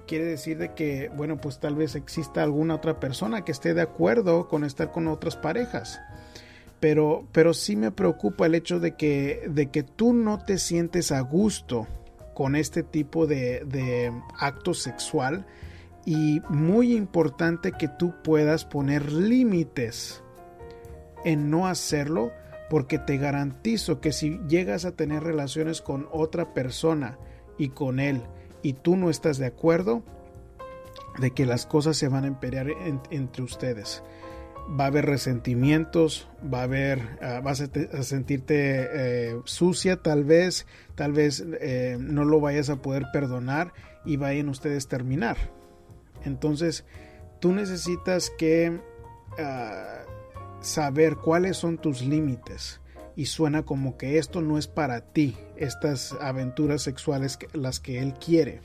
Quiere 0.07 0.23
decir 0.23 0.57
de 0.57 0.73
que, 0.73 1.09
bueno, 1.15 1.37
pues 1.41 1.59
tal 1.59 1.75
vez 1.75 1.95
exista 1.95 2.41
alguna 2.41 2.75
otra 2.75 2.99
persona 2.99 3.43
que 3.43 3.51
esté 3.51 3.73
de 3.73 3.81
acuerdo 3.81 4.47
con 4.47 4.63
estar 4.63 4.91
con 4.91 5.07
otras 5.07 5.35
parejas. 5.35 5.99
Pero, 6.79 7.27
pero 7.31 7.53
sí 7.53 7.75
me 7.75 7.91
preocupa 7.91 8.45
el 8.45 8.55
hecho 8.55 8.79
de 8.79 8.95
que, 8.95 9.49
de 9.49 9.71
que 9.71 9.83
tú 9.83 10.13
no 10.13 10.37
te 10.43 10.59
sientes 10.59 11.11
a 11.11 11.21
gusto 11.21 11.87
con 12.37 12.55
este 12.55 12.83
tipo 12.83 13.25
de, 13.25 14.13
acto 14.37 14.75
sexual 14.75 15.47
y 16.05 16.39
muy 16.49 16.95
importante 16.95 17.71
que 17.71 17.87
tú 17.87 18.13
puedas 18.23 18.63
poner 18.63 19.11
límites 19.11 20.21
en 21.25 21.49
no 21.49 21.65
hacerlo 21.65 22.31
porque 22.69 22.99
te 22.99 23.17
garantizo 23.17 24.01
que 24.01 24.11
si 24.11 24.39
llegas 24.47 24.85
a 24.85 24.91
tener 24.91 25.23
relaciones 25.23 25.81
con 25.81 26.07
otra 26.11 26.53
persona 26.53 27.17
y 27.57 27.69
con 27.69 27.99
él 27.99 28.21
y 28.61 28.73
tú 28.73 28.97
no 28.97 29.09
estás 29.09 29.39
de 29.39 29.47
acuerdo, 29.47 30.03
de 31.17 31.31
que 31.31 31.47
las 31.47 31.65
cosas 31.65 31.97
se 31.97 32.07
van 32.07 32.25
a 32.25 32.27
empeorar 32.27 32.67
entre 33.09 33.41
ustedes 33.41 34.03
va 34.67 34.85
a 34.85 34.87
haber 34.87 35.05
resentimientos, 35.05 36.27
va 36.53 36.61
a 36.61 36.63
haber, 36.63 37.17
ah, 37.21 37.41
vas 37.43 37.61
a, 37.61 38.03
sentirte 38.03 38.89
eh, 39.29 39.41
sucia 39.45 39.97
tal 39.97 40.23
vez, 40.23 40.65
tal 40.95 41.13
vez 41.13 41.45
eh, 41.61 41.97
no 41.99 42.25
lo 42.25 42.39
vayas 42.39 42.69
a 42.69 42.81
poder 42.81 43.05
perdonar 43.13 43.73
y 44.05 44.17
vayan 44.17 44.49
ustedes 44.49 44.85
a 44.85 44.89
terminar. 44.89 45.37
Entonces, 46.25 46.85
tú 47.39 47.53
necesitas 47.53 48.31
que 48.37 48.79
ah, 49.39 50.03
saber 50.61 51.15
cuáles 51.15 51.57
son 51.57 51.77
tus 51.77 52.01
límites. 52.01 52.81
Y 53.15 53.25
suena 53.25 53.63
como 53.63 53.97
que 53.97 54.19
esto 54.19 54.41
no 54.41 54.59
es 54.59 54.67
para 54.67 55.01
ti, 55.01 55.35
estas 55.55 56.13
aventuras 56.21 56.83
sexuales 56.83 57.39
las 57.53 57.79
que 57.79 57.99
él 57.99 58.13
quiere. 58.13 58.61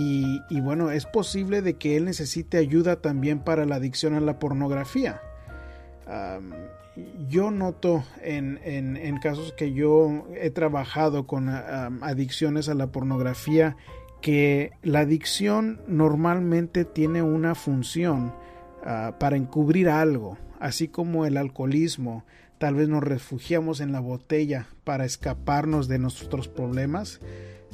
Y, 0.00 0.60
bueno, 0.60 0.92
es 0.92 1.06
posible 1.06 1.60
de 1.60 1.74
que 1.74 1.96
él 1.96 2.04
necesite 2.04 2.56
ayuda 2.56 3.02
también 3.02 3.40
para 3.40 3.66
la 3.66 3.76
adicción 3.76 4.14
a 4.14 4.20
la 4.20 4.38
pornografía. 4.38 5.20
yo 7.28 7.50
noto 7.50 8.04
en, 8.22 8.60
en, 8.62 9.18
casos 9.18 9.52
que 9.52 9.72
yo 9.72 10.24
he 10.36 10.50
trabajado 10.50 11.26
con 11.26 11.48
adicciones 11.48 12.68
a 12.68 12.74
la 12.74 12.92
pornografía 12.92 13.76
que 14.20 14.72
la 14.82 15.00
adicción 15.00 15.80
normalmente 15.88 16.84
tiene 16.84 17.22
una 17.22 17.54
función 17.54 18.32
ah, 18.84 19.16
para 19.18 19.36
encubrir 19.36 19.88
algo, 19.88 20.38
así 20.60 20.88
como 20.88 21.26
el 21.26 21.36
alcoholismo. 21.36 22.24
Tal 22.58 22.74
vez 22.74 22.88
nos 22.88 23.02
refugiamos 23.02 23.80
en 23.80 23.92
la 23.92 24.00
botella 24.00 24.66
para 24.84 25.04
escaparnos 25.04 25.86
de 25.88 25.98
nuestros 25.98 26.48
problemas 26.48 27.20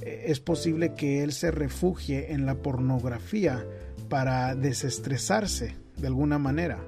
es 0.04 0.40
posible 0.40 0.94
que 0.94 1.22
él 1.22 1.32
se 1.32 1.50
refugie 1.50 2.32
en 2.32 2.46
la 2.46 2.56
pornografía 2.56 3.64
para 4.08 4.54
desestresarse 4.54 5.76
de 5.96 6.06
alguna 6.06 6.38
manera. 6.38 6.78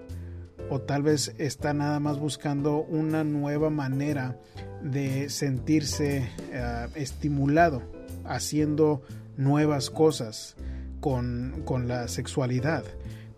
O 0.69 0.81
tal 0.81 1.03
vez 1.03 1.35
está 1.39 1.73
nada 1.73 2.01
más 2.01 2.19
buscando 2.19 2.79
una 2.83 3.25
nueva 3.25 3.71
manera 3.71 4.39
de 4.83 5.29
sentirse 5.29 6.29
eh, 6.53 6.87
estimulado, 6.95 7.83
haciendo 8.25 9.03
nuevas 9.37 9.91
cosas 9.91 10.57
con, 11.01 11.63
con 11.65 11.89
la 11.89 12.09
sexualidad 12.09 12.85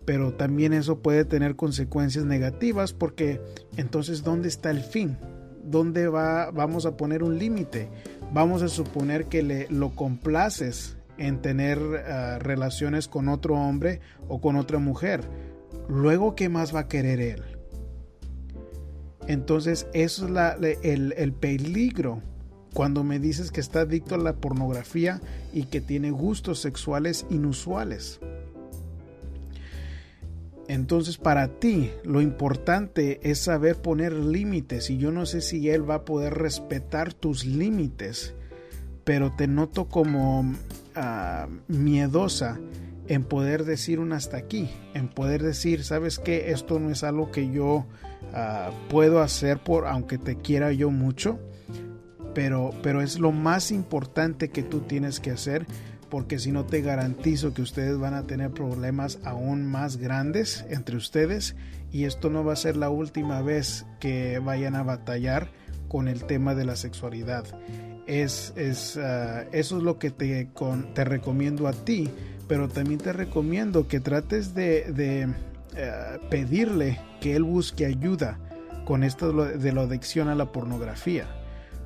pero 0.09 0.33
también 0.33 0.73
eso 0.73 1.03
puede 1.03 1.23
tener 1.23 1.55
consecuencias 1.55 2.25
negativas 2.25 2.93
porque 2.93 3.39
entonces 3.77 4.23
¿dónde 4.23 4.47
está 4.47 4.71
el 4.71 4.81
fin? 4.81 5.19
¿Dónde 5.63 6.07
va, 6.07 6.49
vamos 6.49 6.87
a 6.87 6.97
poner 6.97 7.21
un 7.21 7.37
límite? 7.37 7.89
Vamos 8.33 8.61
a 8.61 8.67
suponer 8.67 9.25
que 9.25 9.43
le, 9.43 9.67
lo 9.69 9.91
complaces 9.95 10.97
en 11.17 11.41
tener 11.41 11.79
uh, 11.79 12.39
relaciones 12.39 13.07
con 13.07 13.27
otro 13.27 13.55
hombre 13.55 13.99
o 14.27 14.39
con 14.39 14.55
otra 14.55 14.79
mujer. 14.79 15.21
Luego, 15.87 16.35
¿qué 16.35 16.49
más 16.49 16.73
va 16.73 16.81
a 16.81 16.87
querer 16.87 17.19
él? 17.19 17.43
Entonces, 19.27 19.87
eso 19.93 20.27
es 20.61 20.77
el 20.81 21.33
peligro 21.33 22.21
cuando 22.73 23.03
me 23.03 23.19
dices 23.19 23.51
que 23.51 23.59
está 23.59 23.81
adicto 23.81 24.15
a 24.15 24.19
la 24.19 24.33
pornografía 24.33 25.21
y 25.53 25.63
que 25.65 25.81
tiene 25.81 26.11
gustos 26.11 26.59
sexuales 26.59 27.25
inusuales. 27.29 28.19
Entonces 30.69 31.17
para 31.17 31.47
ti 31.47 31.89
lo 32.03 32.21
importante 32.21 33.19
es 33.23 33.39
saber 33.39 33.77
poner 33.77 34.13
límites 34.13 34.91
y 34.91 34.97
yo 34.97 35.11
no 35.11 35.25
sé 35.25 35.41
si 35.41 35.67
él 35.67 35.89
va 35.89 35.95
a 35.95 36.05
poder 36.05 36.35
respetar 36.35 37.11
tus 37.11 37.43
límites, 37.43 38.35
pero 39.03 39.33
te 39.35 39.47
noto 39.47 39.85
como 39.85 40.41
uh, 40.41 41.49
miedosa 41.67 42.59
en 43.07 43.23
poder 43.23 43.65
decir 43.65 43.99
un 43.99 44.13
hasta 44.13 44.37
aquí, 44.37 44.69
en 44.93 45.07
poder 45.07 45.41
decir, 45.41 45.83
sabes 45.83 46.19
que 46.19 46.51
esto 46.51 46.77
no 46.77 46.91
es 46.91 47.03
algo 47.03 47.31
que 47.31 47.49
yo 47.49 47.77
uh, 47.77 48.89
puedo 48.89 49.21
hacer 49.21 49.57
por 49.63 49.87
aunque 49.87 50.19
te 50.19 50.35
quiera 50.35 50.71
yo 50.71 50.91
mucho, 50.91 51.39
pero, 52.35 52.69
pero 52.83 53.01
es 53.01 53.17
lo 53.17 53.31
más 53.31 53.71
importante 53.71 54.49
que 54.49 54.61
tú 54.61 54.81
tienes 54.81 55.19
que 55.19 55.31
hacer 55.31 55.65
porque 56.09 56.39
si 56.39 56.51
no 56.51 56.65
te 56.65 56.81
garantizo 56.81 57.53
que 57.53 57.61
ustedes 57.61 57.97
van 57.97 58.13
a 58.13 58.23
tener 58.23 58.51
problemas 58.51 59.19
aún 59.23 59.65
más 59.65 59.97
grandes 59.97 60.65
entre 60.69 60.97
ustedes 60.97 61.55
y 61.91 62.05
esto 62.05 62.29
no 62.29 62.43
va 62.43 62.53
a 62.53 62.57
ser 62.57 62.77
la 62.77 62.89
última 62.89 63.41
vez 63.41 63.85
que 63.99 64.39
vayan 64.39 64.75
a 64.75 64.83
batallar 64.83 65.49
con 65.87 66.07
el 66.07 66.23
tema 66.25 66.55
de 66.55 66.65
la 66.65 66.75
sexualidad. 66.75 67.45
Es, 68.07 68.53
es 68.55 68.97
ah, 68.97 69.45
eso 69.51 69.77
es 69.77 69.83
lo 69.83 69.99
que 69.99 70.11
te, 70.11 70.49
te 70.93 71.03
recomiendo 71.03 71.67
a 71.67 71.73
ti, 71.73 72.09
pero 72.47 72.67
también 72.67 72.99
te 72.99 73.13
recomiendo 73.13 73.87
que 73.87 73.99
trates 73.99 74.53
de, 74.55 74.91
de 74.91 75.27
eh, 75.75 76.19
pedirle 76.29 76.99
que 77.21 77.35
él 77.35 77.43
busque 77.43 77.85
ayuda 77.85 78.39
con 78.85 79.03
esto 79.03 79.31
de 79.31 79.71
la 79.71 79.81
adicción 79.81 80.29
a 80.29 80.35
la 80.35 80.51
pornografía, 80.51 81.27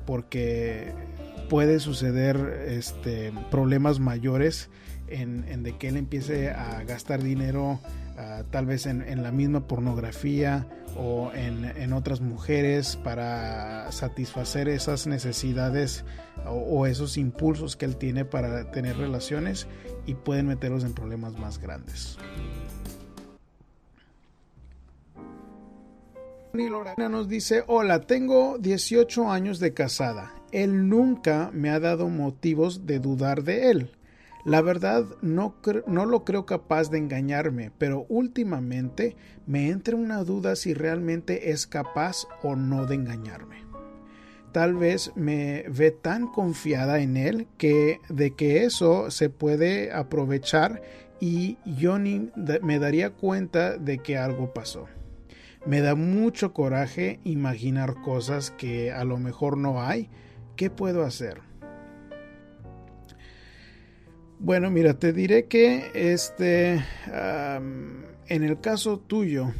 porque 0.06 0.92
puede 1.48 1.80
suceder 1.80 2.64
este, 2.66 3.32
problemas 3.50 4.00
mayores 4.00 4.70
en, 5.08 5.62
de 5.62 5.76
que 5.76 5.88
él 5.88 5.96
empiece 5.96 6.50
a 6.50 6.82
gastar 6.84 7.22
dinero 7.22 7.80
ah, 8.16 8.42
tal 8.50 8.66
vez 8.66 8.86
en, 8.86 9.22
la 9.22 9.30
misma 9.30 9.66
pornografía 9.66 10.66
o 10.96 11.30
en, 11.34 11.92
otras 11.92 12.20
mujeres 12.20 12.96
para 12.96 13.90
satisfacer 13.92 14.68
esas 14.68 15.06
necesidades 15.06 16.04
o, 16.46 16.86
esos 16.86 17.16
impulsos 17.16 17.76
que 17.76 17.84
él 17.84 17.96
tiene 17.96 18.24
para 18.24 18.70
tener 18.70 18.96
relaciones 18.96 19.66
y 20.06 20.14
pueden 20.14 20.46
meterlos 20.46 20.84
en 20.84 20.94
problemas 20.94 21.38
más 21.38 21.58
grandes. 21.58 22.18
Lorena 26.54 27.08
nos 27.08 27.28
dice, 27.28 27.64
hola, 27.66 28.00
tengo 28.02 28.58
18 28.58 29.30
años 29.30 29.58
de 29.58 29.74
casada. 29.74 30.32
Él 30.54 30.88
nunca 30.88 31.50
me 31.52 31.68
ha 31.70 31.80
dado 31.80 32.08
motivos 32.08 32.86
de 32.86 33.00
dudar 33.00 33.42
de 33.42 33.72
él. 33.72 33.90
La 34.44 34.62
verdad 34.62 35.04
no, 35.20 35.56
no 35.88 36.06
lo 36.06 36.24
creo 36.24 36.46
capaz 36.46 36.90
de 36.90 36.98
engañarme, 36.98 37.72
pero 37.76 38.06
últimamente 38.08 39.16
me 39.46 39.70
entra 39.70 39.96
una 39.96 40.22
duda 40.22 40.54
si 40.54 40.72
realmente 40.72 41.50
es 41.50 41.66
capaz 41.66 42.26
o 42.44 42.54
no 42.54 42.86
de 42.86 42.94
engañarme. 42.94 43.64
Tal 44.52 44.74
vez 44.74 45.10
me 45.16 45.64
ve 45.68 45.90
tan 45.90 46.28
confiada 46.28 47.00
en 47.00 47.16
él 47.16 47.48
que 47.58 47.98
de 48.08 48.36
que 48.36 48.64
eso 48.64 49.10
se 49.10 49.30
puede 49.30 49.90
aprovechar 49.90 50.82
y 51.18 51.58
yo 51.64 51.98
ni 51.98 52.30
me 52.62 52.78
daría 52.78 53.10
cuenta 53.10 53.76
de 53.76 53.98
que 53.98 54.18
algo 54.18 54.54
pasó. 54.54 54.86
Me 55.66 55.80
da 55.80 55.96
mucho 55.96 56.52
coraje 56.52 57.18
imaginar 57.24 58.02
cosas 58.02 58.52
que 58.52 58.92
a 58.92 59.02
lo 59.02 59.16
mejor 59.16 59.56
no 59.56 59.82
hay. 59.82 60.10
¿Qué 60.56 60.70
puedo 60.70 61.04
hacer? 61.04 61.40
Bueno, 64.38 64.70
mira, 64.70 64.94
te 64.98 65.12
diré 65.12 65.46
que 65.46 65.90
este, 65.94 66.84
en 68.28 68.42
el 68.42 68.60
caso 68.60 68.98
tuyo, 68.98 69.52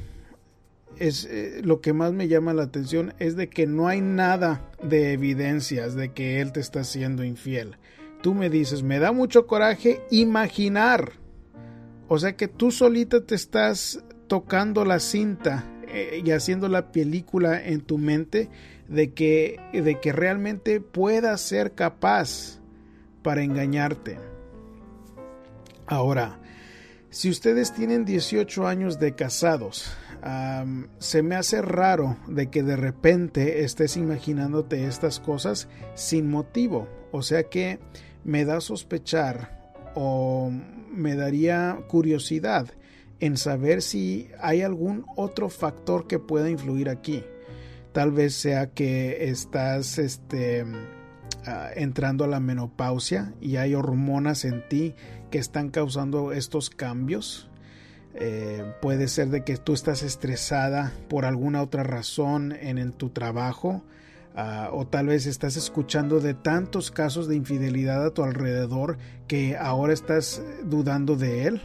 es 0.98 1.24
eh, 1.24 1.60
lo 1.64 1.80
que 1.80 1.92
más 1.92 2.12
me 2.12 2.28
llama 2.28 2.54
la 2.54 2.64
atención 2.64 3.14
es 3.18 3.36
de 3.36 3.48
que 3.48 3.66
no 3.66 3.88
hay 3.88 4.00
nada 4.00 4.70
de 4.82 5.12
evidencias 5.12 5.94
de 5.94 6.12
que 6.12 6.40
él 6.40 6.52
te 6.52 6.60
está 6.60 6.84
siendo 6.84 7.24
infiel. 7.24 7.76
Tú 8.22 8.34
me 8.34 8.48
dices, 8.48 8.82
me 8.82 8.98
da 8.98 9.12
mucho 9.12 9.46
coraje 9.46 10.02
imaginar. 10.10 11.12
O 12.08 12.18
sea 12.18 12.36
que 12.36 12.48
tú 12.48 12.70
solita 12.70 13.24
te 13.24 13.34
estás 13.34 14.04
tocando 14.28 14.84
la 14.84 15.00
cinta 15.00 15.64
eh, 15.94 16.22
y 16.24 16.30
haciendo 16.32 16.68
la 16.68 16.90
película 16.90 17.64
en 17.64 17.80
tu 17.80 17.98
mente 17.98 18.50
de 18.88 19.12
que, 19.12 19.60
de 19.72 20.00
que 20.00 20.12
realmente 20.12 20.80
pueda 20.80 21.36
ser 21.38 21.72
capaz 21.72 22.58
para 23.22 23.44
engañarte. 23.44 24.18
Ahora, 25.86 26.40
si 27.10 27.30
ustedes 27.30 27.72
tienen 27.72 28.04
18 28.04 28.66
años 28.66 28.98
de 28.98 29.14
casados, 29.14 29.96
se 30.98 31.22
me 31.22 31.36
hace 31.36 31.62
raro 31.62 32.16
de 32.26 32.48
que 32.48 32.62
de 32.62 32.76
repente 32.76 33.62
estés 33.62 33.96
imaginándote 33.96 34.86
estas 34.86 35.20
cosas 35.20 35.68
sin 35.94 36.28
motivo. 36.28 36.88
O 37.12 37.22
sea 37.22 37.44
que 37.44 37.78
me 38.24 38.44
da 38.44 38.60
sospechar 38.60 39.62
o 39.94 40.50
me 40.90 41.14
daría 41.14 41.78
curiosidad 41.86 42.66
en 43.20 43.36
saber 43.36 43.82
si 43.82 44.28
hay 44.40 44.62
algún 44.62 45.04
otro 45.16 45.48
factor 45.48 46.06
que 46.06 46.18
pueda 46.18 46.50
influir 46.50 46.88
aquí. 46.88 47.24
Tal 47.92 48.10
vez 48.10 48.34
sea 48.34 48.70
que 48.70 49.28
estás 49.28 49.98
este, 49.98 50.64
ah, 51.46 51.70
entrando 51.76 52.24
a 52.24 52.28
la 52.28 52.40
menopausia 52.40 53.32
y 53.40 53.56
hay 53.56 53.74
hormonas 53.74 54.44
en 54.44 54.68
ti 54.68 54.94
que 55.30 55.38
están 55.38 55.70
causando 55.70 56.32
estos 56.32 56.70
cambios. 56.70 57.48
Eh, 58.16 58.64
puede 58.80 59.08
ser 59.08 59.28
de 59.28 59.42
que 59.42 59.56
tú 59.56 59.72
estás 59.72 60.02
estresada 60.02 60.92
por 61.08 61.24
alguna 61.24 61.62
otra 61.62 61.82
razón 61.82 62.52
en, 62.52 62.92
tu 62.92 63.10
trabajo. 63.10 63.84
Ah, 64.36 64.70
o 64.72 64.86
tal 64.86 65.06
vez 65.06 65.26
estás 65.26 65.56
escuchando 65.56 66.18
de 66.18 66.34
tantos 66.34 66.90
casos 66.90 67.28
de 67.28 67.36
infidelidad 67.36 68.04
a 68.04 68.10
tu 68.10 68.24
alrededor 68.24 68.98
que 69.28 69.56
ahora 69.56 69.92
estás 69.92 70.42
dudando 70.64 71.14
de 71.14 71.46
él. 71.46 71.62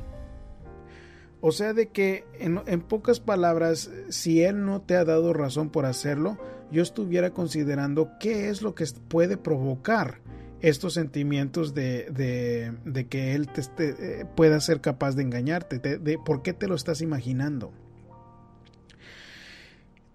O 1.41 1.51
sea, 1.51 1.73
de 1.73 1.87
que 1.87 2.25
en, 2.39 2.81
pocas 2.81 3.19
palabras, 3.19 3.89
si 4.09 4.43
él 4.43 4.65
no 4.65 4.81
te 4.81 4.95
ha 4.95 5.05
dado 5.05 5.33
razón 5.33 5.69
por 5.69 5.85
hacerlo, 5.85 6.37
yo 6.71 6.83
estuviera 6.83 7.31
considerando 7.31 8.11
qué 8.19 8.49
es 8.49 8.61
lo 8.61 8.75
que 8.75 8.85
puede 9.07 9.37
provocar 9.37 10.19
estos 10.61 10.93
sentimientos 10.93 11.73
de, 11.73 12.73
de, 12.83 13.07
que 13.07 13.35
él 13.35 13.47
te, 13.47 13.61
eh, 13.77 14.25
pueda 14.35 14.59
ser 14.59 14.81
capaz 14.81 15.15
de 15.15 15.23
engañarte, 15.23 15.79
de, 15.79 16.17
por 16.17 16.41
qué 16.41 16.51
te 16.51 16.67
lo 16.67 16.75
estás 16.75 17.01
imaginando. 17.01 17.71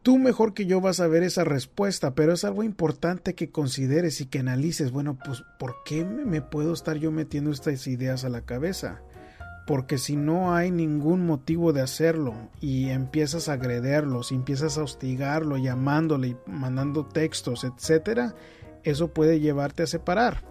Tú 0.03 0.19
mejor 0.19 0.53
que 0.53 0.67
yo 0.67 0.83
vas 0.83 1.01
a 1.01 1.07
ver 1.07 1.23
esa 1.23 1.45
respuesta, 1.45 2.15
pero 2.15 2.35
es 2.35 2.45
algo 2.45 2.63
importante 2.63 3.35
que 3.35 3.51
consideres 3.51 4.21
y 4.21 4.27
que 4.27 4.41
analices, 4.41 4.91
bueno, 4.91 5.19
pues 5.25 5.43
¿por 5.59 5.77
qué 5.87 6.05
me 6.05 6.43
puedo 6.43 6.75
estar 6.75 6.99
yo 6.99 7.11
metiendo 7.11 7.51
estas 7.51 7.87
ideas 7.87 8.27
a 8.27 8.29
la 8.29 8.43
cabeza? 8.43 9.01
Porque 9.67 9.99
si 9.99 10.17
no 10.17 10.55
hay 10.55 10.71
ningún 10.71 11.27
motivo 11.27 11.73
de 11.73 11.81
hacerlo 11.81 12.35
y 12.61 12.91
empiezas 12.91 13.49
a 13.49 13.55
agrederlo, 13.55 14.23
si 14.23 14.35
empiezas 14.35 14.77
a 14.77 14.83
hostigarlo, 14.83 15.57
llamándole 15.57 16.29
y 16.29 16.37
mandando 16.47 17.07
textos, 17.07 17.65
etcétera, 17.65 18.35
eso 18.83 19.09
puede 19.09 19.41
llevarte 19.41 19.83
a 19.83 19.87
separar, 19.87 20.45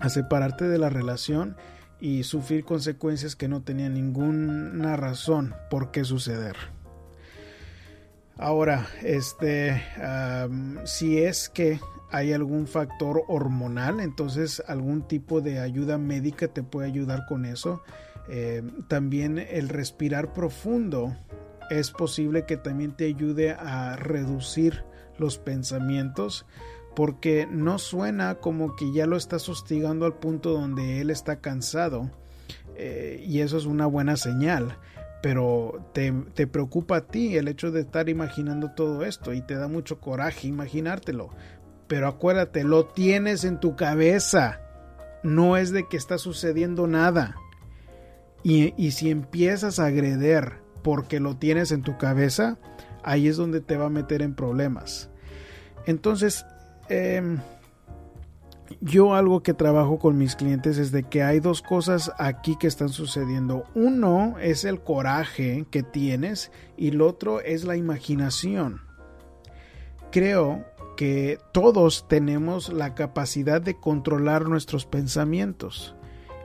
a 0.00 0.08
separarte 0.08 0.66
de 0.68 0.78
la 0.78 0.90
relación 0.90 1.56
y 2.00 2.24
sufrir 2.24 2.64
consecuencias 2.64 3.36
que 3.36 3.48
no 3.48 3.62
tenían 3.62 3.94
ninguna 3.94 4.96
razón 4.96 5.54
por 5.70 5.92
qué 5.92 6.04
suceder. 6.04 6.56
Ahora, 8.36 8.86
este, 9.02 9.82
si 10.84 11.18
es 11.18 11.48
que 11.48 11.80
hay 12.10 12.32
algún 12.32 12.66
factor 12.66 13.22
hormonal, 13.28 14.00
entonces 14.00 14.62
algún 14.66 15.02
tipo 15.02 15.40
de 15.40 15.58
ayuda 15.58 15.98
médica 15.98 16.48
te 16.48 16.62
puede 16.62 16.88
ayudar 16.88 17.26
con 17.26 17.44
eso. 17.44 17.82
Eh, 18.28 18.62
también 18.88 19.38
el 19.38 19.68
respirar 19.68 20.32
profundo 20.32 21.16
es 21.70 21.90
posible 21.90 22.44
que 22.44 22.56
también 22.56 22.92
te 22.92 23.06
ayude 23.06 23.52
a 23.52 23.96
reducir 23.96 24.84
los 25.18 25.38
pensamientos 25.38 26.46
porque 26.94 27.46
no 27.50 27.78
suena 27.78 28.36
como 28.36 28.74
que 28.74 28.92
ya 28.92 29.06
lo 29.06 29.16
estás 29.16 29.48
hostigando 29.48 30.06
al 30.06 30.14
punto 30.14 30.52
donde 30.52 31.00
él 31.00 31.10
está 31.10 31.40
cansado 31.40 32.10
eh, 32.76 33.22
y 33.26 33.40
eso 33.40 33.58
es 33.58 33.66
una 33.66 33.86
buena 33.86 34.16
señal 34.16 34.78
pero 35.22 35.90
te, 35.92 36.12
te, 36.34 36.46
preocupa 36.46 36.96
a 36.98 37.06
ti 37.06 37.36
el 37.36 37.48
hecho 37.48 37.70
de 37.72 37.80
estar 37.80 38.08
imaginando 38.08 38.72
todo 38.72 39.04
esto 39.04 39.32
y 39.32 39.40
te 39.40 39.56
da 39.56 39.66
mucho 39.66 39.98
coraje 39.98 40.46
imaginártelo 40.46 41.30
pero 41.86 42.08
acuérdate, 42.08 42.64
lo 42.64 42.86
tienes 42.86 43.44
en 43.44 43.60
tu 43.60 43.76
cabeza. 43.76 44.60
No 45.22 45.56
es 45.56 45.72
de 45.72 45.88
que 45.88 45.96
está 45.96 46.18
sucediendo 46.18 46.86
nada. 46.86 47.36
Y, 48.42 48.92
si 48.92 49.10
empiezas 49.10 49.80
a 49.80 49.86
agreder 49.86 50.60
porque 50.82 51.18
lo 51.18 51.36
tienes 51.36 51.72
en 51.72 51.82
tu 51.82 51.98
cabeza, 51.98 52.58
ahí 53.02 53.26
es 53.26 53.36
donde 53.36 53.60
te 53.60 53.76
va 53.76 53.86
a 53.86 53.90
meter 53.90 54.22
en 54.22 54.36
problemas. 54.36 55.10
Entonces, 55.84 56.46
em, 56.88 57.38
yo 58.80 59.14
algo 59.14 59.42
que 59.42 59.52
trabajo 59.52 59.98
con 59.98 60.16
mis 60.16 60.36
clientes 60.36 60.78
es 60.78 60.92
de 60.92 61.02
que 61.02 61.24
hay 61.24 61.40
dos 61.40 61.60
cosas 61.60 62.12
aquí 62.18 62.56
que 62.56 62.68
están 62.68 62.90
sucediendo. 62.90 63.64
Uno 63.74 64.36
es 64.40 64.64
el 64.64 64.80
coraje 64.80 65.66
que 65.70 65.82
tienes 65.82 66.52
y 66.76 66.88
el 66.88 67.00
otro 67.00 67.40
es 67.40 67.64
la 67.64 67.76
imaginación. 67.76 68.80
Creo 70.12 70.64
que 70.96 71.38
todos 71.52 72.08
tenemos 72.08 72.72
la 72.72 72.94
capacidad 72.94 73.60
de 73.60 73.78
controlar 73.78 74.48
nuestros 74.48 74.86
pensamientos. 74.86 75.94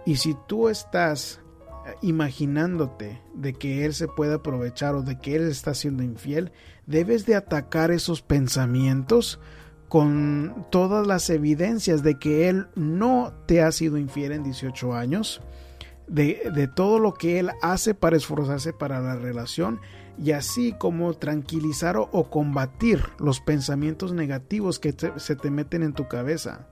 Y 0.06 0.18
si 0.18 0.36
tú 0.48 0.70
estás 0.70 1.42
eh, 1.86 1.96
imaginándote 2.02 3.22
de 3.34 3.54
que 3.54 3.86
él 3.86 3.94
se 3.94 4.08
puede 4.08 4.36
aprovechar 4.36 4.96
o 4.96 5.02
de 5.02 5.18
que 5.20 5.36
él 5.36 5.48
está 5.48 5.74
siendo 5.74 6.04
infiel, 6.04 6.52
debes 6.86 7.26
de 7.26 7.36
atacar 7.36 7.92
esos 7.92 8.22
pensamientos 8.22 9.40
con 9.88 10.68
todas 10.70 11.06
las 11.06 11.30
evidencias 11.30 12.04
de 12.04 12.18
que 12.18 12.48
él 12.48 12.68
no 12.76 13.34
te 13.46 13.62
ha 13.62 13.72
sido 13.72 13.98
infiel 13.98 14.32
en 14.32 14.44
18 14.44 14.94
años, 14.94 15.42
de, 16.08 16.50
de, 16.54 16.68
todo 16.68 17.00
lo 17.00 17.14
que 17.14 17.40
él 17.40 17.52
hace 17.62 17.94
para 17.94 18.18
esforzarse 18.18 18.74
para 18.74 19.02
la 19.02 19.16
relación 19.16 19.82
y 20.24 20.32
así 20.32 20.74
como 20.74 21.14
tranquilizar 21.14 21.98
o, 21.98 22.30
combatir 22.30 23.04
los 23.20 23.42
pensamientos 23.42 24.14
negativos 24.14 24.80
que 24.80 24.96
se 25.18 25.36
te 25.36 25.50
meten 25.50 25.84
en 25.84 25.94
tu 25.94 26.08
cabeza. 26.08 26.68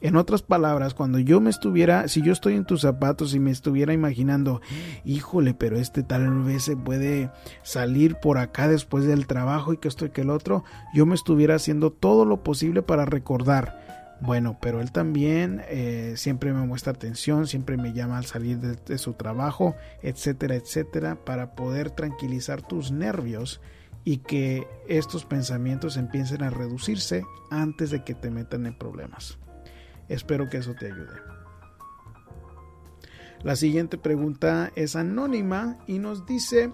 En 0.00 0.16
otras 0.16 0.42
palabras, 0.42 0.92
cuando 0.92 1.18
yo 1.18 1.40
me 1.40 1.48
estuviera, 1.48 2.08
si 2.08 2.20
yo 2.20 2.32
estoy 2.32 2.56
en 2.56 2.66
tus 2.66 2.82
zapatos 2.82 3.34
y 3.34 3.40
me 3.40 3.50
estuviera 3.50 3.94
imaginando, 3.94 4.60
híjole, 5.04 5.54
pero 5.54 5.78
este 5.78 6.02
tal 6.02 6.42
vez 6.42 6.64
se 6.64 6.76
puede 6.76 7.30
salir 7.62 8.16
por 8.16 8.36
acá 8.36 8.68
después 8.68 9.06
del 9.06 9.26
trabajo 9.26 9.72
y 9.72 9.78
que 9.78 9.88
esto 9.88 10.04
y 10.04 10.10
que 10.10 10.20
el 10.20 10.30
otro, 10.30 10.62
yo 10.94 11.06
me 11.06 11.14
estuviera 11.14 11.54
haciendo 11.54 11.90
todo 11.90 12.26
lo 12.26 12.42
posible 12.42 12.82
para 12.82 13.06
recordar. 13.06 13.83
Bueno, 14.24 14.56
pero 14.58 14.80
él 14.80 14.90
también 14.90 15.62
eh, 15.68 16.14
siempre 16.16 16.54
me 16.54 16.64
muestra 16.66 16.92
atención, 16.92 17.46
siempre 17.46 17.76
me 17.76 17.92
llama 17.92 18.16
al 18.16 18.24
salir 18.24 18.58
de, 18.58 18.74
de 18.76 18.96
su 18.96 19.12
trabajo, 19.12 19.76
etcétera, 20.00 20.54
etcétera, 20.54 21.22
para 21.26 21.54
poder 21.54 21.90
tranquilizar 21.90 22.62
tus 22.62 22.90
nervios 22.90 23.60
y 24.02 24.18
que 24.18 24.66
estos 24.88 25.26
pensamientos 25.26 25.98
empiecen 25.98 26.42
a 26.42 26.48
reducirse 26.48 27.24
antes 27.50 27.90
de 27.90 28.02
que 28.02 28.14
te 28.14 28.30
metan 28.30 28.64
en 28.64 28.78
problemas. 28.78 29.38
Espero 30.08 30.48
que 30.48 30.56
eso 30.56 30.74
te 30.74 30.86
ayude. 30.86 31.20
La 33.42 33.56
siguiente 33.56 33.98
pregunta 33.98 34.72
es 34.74 34.96
anónima 34.96 35.76
y 35.86 35.98
nos 35.98 36.24
dice, 36.24 36.70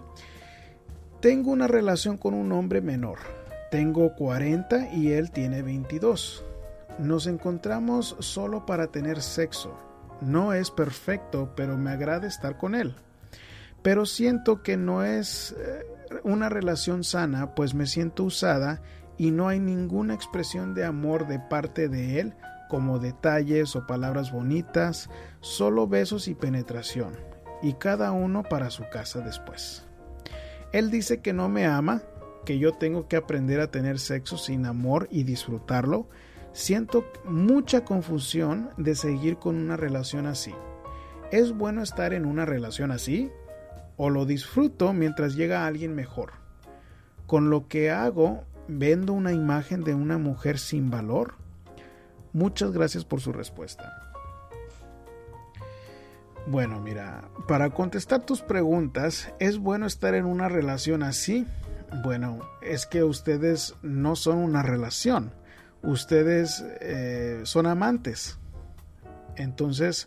tengo 1.20 1.50
una 1.50 1.66
relación 1.66 2.16
con 2.16 2.34
un 2.34 2.52
hombre 2.52 2.80
menor. 2.80 3.18
Tengo 3.72 4.14
40 4.14 4.94
y 4.94 5.10
él 5.10 5.32
tiene 5.32 5.62
22. 5.62 6.44
Nos 7.00 7.26
encontramos 7.26 8.14
solo 8.18 8.66
para 8.66 8.88
tener 8.88 9.22
sexo. 9.22 9.74
No 10.20 10.52
es 10.52 10.70
perfecto, 10.70 11.52
pero 11.56 11.78
me 11.78 11.90
agrada 11.90 12.28
estar 12.28 12.58
con 12.58 12.74
él. 12.74 12.94
Pero 13.82 14.04
siento 14.04 14.62
que 14.62 14.76
no 14.76 15.02
es 15.02 15.56
eh, 15.58 15.86
una 16.24 16.50
relación 16.50 17.02
sana, 17.02 17.54
pues 17.54 17.72
me 17.72 17.86
siento 17.86 18.24
usada 18.24 18.82
y 19.16 19.30
no 19.30 19.48
hay 19.48 19.60
ninguna 19.60 20.12
expresión 20.12 20.74
de 20.74 20.84
amor 20.84 21.26
de 21.26 21.38
parte 21.38 21.88
de 21.88 22.20
él 22.20 22.34
como 22.68 22.98
detalles 22.98 23.74
o 23.76 23.86
palabras 23.86 24.30
bonitas, 24.30 25.08
solo 25.40 25.88
besos 25.88 26.28
y 26.28 26.34
penetración, 26.34 27.16
y 27.62 27.72
cada 27.74 28.12
uno 28.12 28.42
para 28.44 28.70
su 28.70 28.84
casa 28.90 29.20
después. 29.20 29.84
Él 30.72 30.90
dice 30.90 31.20
que 31.20 31.32
no 31.32 31.48
me 31.48 31.66
ama, 31.66 32.02
que 32.44 32.58
yo 32.58 32.72
tengo 32.72 33.08
que 33.08 33.16
aprender 33.16 33.60
a 33.60 33.70
tener 33.70 33.98
sexo 33.98 34.38
sin 34.38 34.66
amor 34.66 35.08
y 35.10 35.24
disfrutarlo. 35.24 36.06
Siento 36.52 37.04
mucha 37.24 37.84
confusión 37.84 38.70
de 38.76 38.94
seguir 38.94 39.36
con 39.36 39.56
una 39.56 39.76
relación 39.76 40.26
así. 40.26 40.54
¿Es 41.30 41.52
bueno 41.52 41.82
estar 41.82 42.12
en 42.12 42.26
una 42.26 42.44
relación 42.44 42.90
así? 42.90 43.30
¿O 43.96 44.10
lo 44.10 44.26
disfruto 44.26 44.92
mientras 44.92 45.36
llega 45.36 45.66
alguien 45.66 45.94
mejor? 45.94 46.32
Con 47.26 47.50
lo 47.50 47.68
que 47.68 47.90
hago, 47.90 48.44
vendo 48.66 49.12
una 49.12 49.32
imagen 49.32 49.84
de 49.84 49.94
una 49.94 50.18
mujer 50.18 50.58
sin 50.58 50.90
valor 50.90 51.34
Muchas 52.32 52.70
gracias 52.70 53.04
por 53.04 53.20
su 53.20 53.32
respuesta. 53.32 53.92
Bueno, 56.46 56.80
mira, 56.80 57.28
para 57.48 57.70
contestar 57.70 58.24
tus 58.24 58.40
preguntas, 58.40 59.32
¿es 59.40 59.58
bueno 59.58 59.86
estar 59.86 60.14
en 60.14 60.24
una 60.26 60.48
relación 60.48 61.02
así? 61.02 61.46
Bueno, 62.04 62.38
es 62.62 62.86
que 62.86 63.02
ustedes 63.02 63.74
no 63.82 64.14
son 64.14 64.38
una 64.38 64.62
relación, 64.62 65.32
ustedes 65.82 66.64
eh, 66.80 67.40
son 67.44 67.66
amantes. 67.66 68.38
Entonces, 69.36 70.06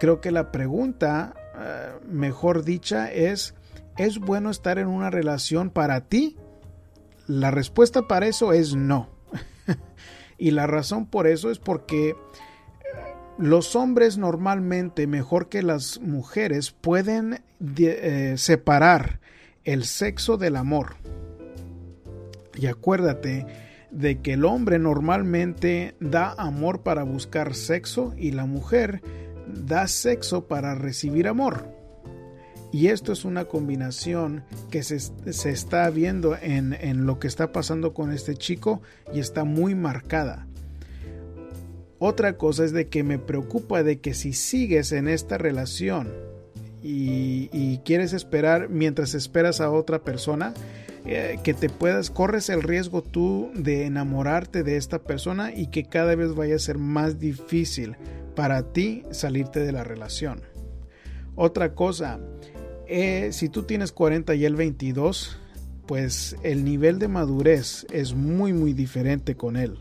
creo 0.00 0.20
que 0.20 0.30
la 0.30 0.52
pregunta, 0.52 1.34
eh, 1.58 1.92
mejor 2.06 2.64
dicha, 2.64 3.10
es, 3.12 3.54
¿es 3.96 4.18
bueno 4.18 4.50
estar 4.50 4.78
en 4.78 4.88
una 4.88 5.10
relación 5.10 5.70
para 5.70 6.02
ti? 6.02 6.36
La 7.26 7.50
respuesta 7.50 8.02
para 8.02 8.26
eso 8.26 8.52
es 8.52 8.74
no. 8.74 9.08
Y 10.38 10.50
la 10.50 10.66
razón 10.66 11.06
por 11.06 11.26
eso 11.26 11.50
es 11.50 11.58
porque 11.58 12.10
eh, 12.10 12.14
los 13.38 13.74
hombres 13.74 14.18
normalmente, 14.18 15.06
mejor 15.06 15.48
que 15.48 15.62
las 15.62 15.98
mujeres, 16.00 16.72
pueden 16.72 17.42
separar 18.36 19.20
el 19.64 19.84
sexo 19.84 20.36
del 20.36 20.56
amor. 20.56 20.96
Y 22.54 22.66
acuérdate 22.66 23.46
de 23.90 24.20
que 24.20 24.34
el 24.34 24.44
hombre 24.44 24.78
normalmente 24.78 25.94
da 26.00 26.34
amor 26.38 26.82
para 26.82 27.02
buscar 27.02 27.54
sexo 27.54 28.14
y 28.16 28.32
la 28.32 28.46
mujer 28.46 29.02
da 29.46 29.86
sexo 29.86 30.46
para 30.46 30.74
recibir 30.74 31.28
amor. 31.28 31.76
Y 32.72 32.88
esto 32.88 33.12
es 33.12 33.24
una 33.24 33.46
combinación 33.46 34.44
que 34.70 34.82
se, 34.82 34.98
se 35.00 35.50
está 35.50 35.88
viendo 35.88 36.36
en, 36.36 36.74
en, 36.74 37.06
lo 37.06 37.18
que 37.18 37.28
está 37.28 37.52
pasando 37.52 37.94
con 37.94 38.12
este 38.12 38.36
chico 38.36 38.82
y 39.14 39.20
está 39.20 39.44
muy 39.44 39.74
marcada. 39.74 40.46
Otra 41.98 42.36
cosa 42.36 42.64
es 42.64 42.72
de 42.72 42.88
que 42.88 43.02
me 43.02 43.18
preocupa 43.18 43.82
de 43.82 44.00
que 44.00 44.12
si 44.12 44.32
sigues 44.32 44.92
en 44.92 45.08
esta 45.08 45.38
relación 45.38 46.12
y, 46.82 47.48
y 47.52 47.80
quieres 47.84 48.12
esperar 48.12 48.68
mientras 48.68 49.14
esperas 49.14 49.60
a 49.60 49.70
otra 49.70 50.00
persona, 50.00 50.52
eh, 51.08 51.38
que 51.44 51.54
te 51.54 51.68
puedas, 51.68 52.10
corres 52.10 52.48
el 52.48 52.64
riesgo 52.64 53.00
tú 53.00 53.52
de 53.54 53.86
enamorarte 53.86 54.64
de 54.64 54.76
esta 54.76 54.98
persona 55.04 55.54
y 55.54 55.68
que 55.68 55.84
cada 55.84 56.16
vez 56.16 56.34
vaya 56.34 56.56
a 56.56 56.58
ser 56.58 56.78
más 56.78 57.20
difícil 57.20 57.96
para 58.34 58.72
ti 58.72 59.04
salirte 59.12 59.60
de 59.60 59.70
la 59.70 59.84
relación. 59.84 60.42
Otra 61.36 61.74
cosa, 61.74 62.18
eh, 62.88 63.28
si 63.30 63.48
tú 63.48 63.62
tienes 63.62 63.92
40 63.92 64.34
y 64.34 64.46
él 64.46 64.56
22, 64.56 65.38
pues 65.86 66.34
el 66.42 66.64
nivel 66.64 66.98
de 66.98 67.06
madurez 67.06 67.86
es 67.92 68.14
muy 68.14 68.52
muy 68.52 68.72
diferente 68.72 69.36
con 69.36 69.56
él. 69.56 69.78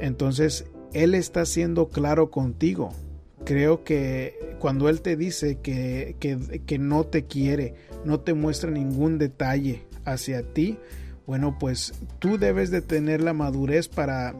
Entonces, 0.00 0.64
él 0.92 1.14
está 1.14 1.46
siendo 1.46 1.88
claro 1.88 2.32
contigo. 2.32 2.92
Creo 3.44 3.84
que 3.84 4.56
cuando 4.58 4.88
él 4.88 5.02
te 5.02 5.16
dice 5.16 5.60
que, 5.62 6.16
que, 6.18 6.62
que 6.66 6.78
no 6.78 7.04
te 7.04 7.26
quiere, 7.26 7.74
no 8.04 8.18
te 8.18 8.34
muestra 8.34 8.72
ningún 8.72 9.18
detalle 9.18 9.86
hacia 10.04 10.42
ti, 10.42 10.78
bueno, 11.26 11.56
pues 11.58 11.94
tú 12.18 12.38
debes 12.38 12.70
de 12.70 12.82
tener 12.82 13.20
la 13.20 13.32
madurez 13.32 13.88
para 13.88 14.34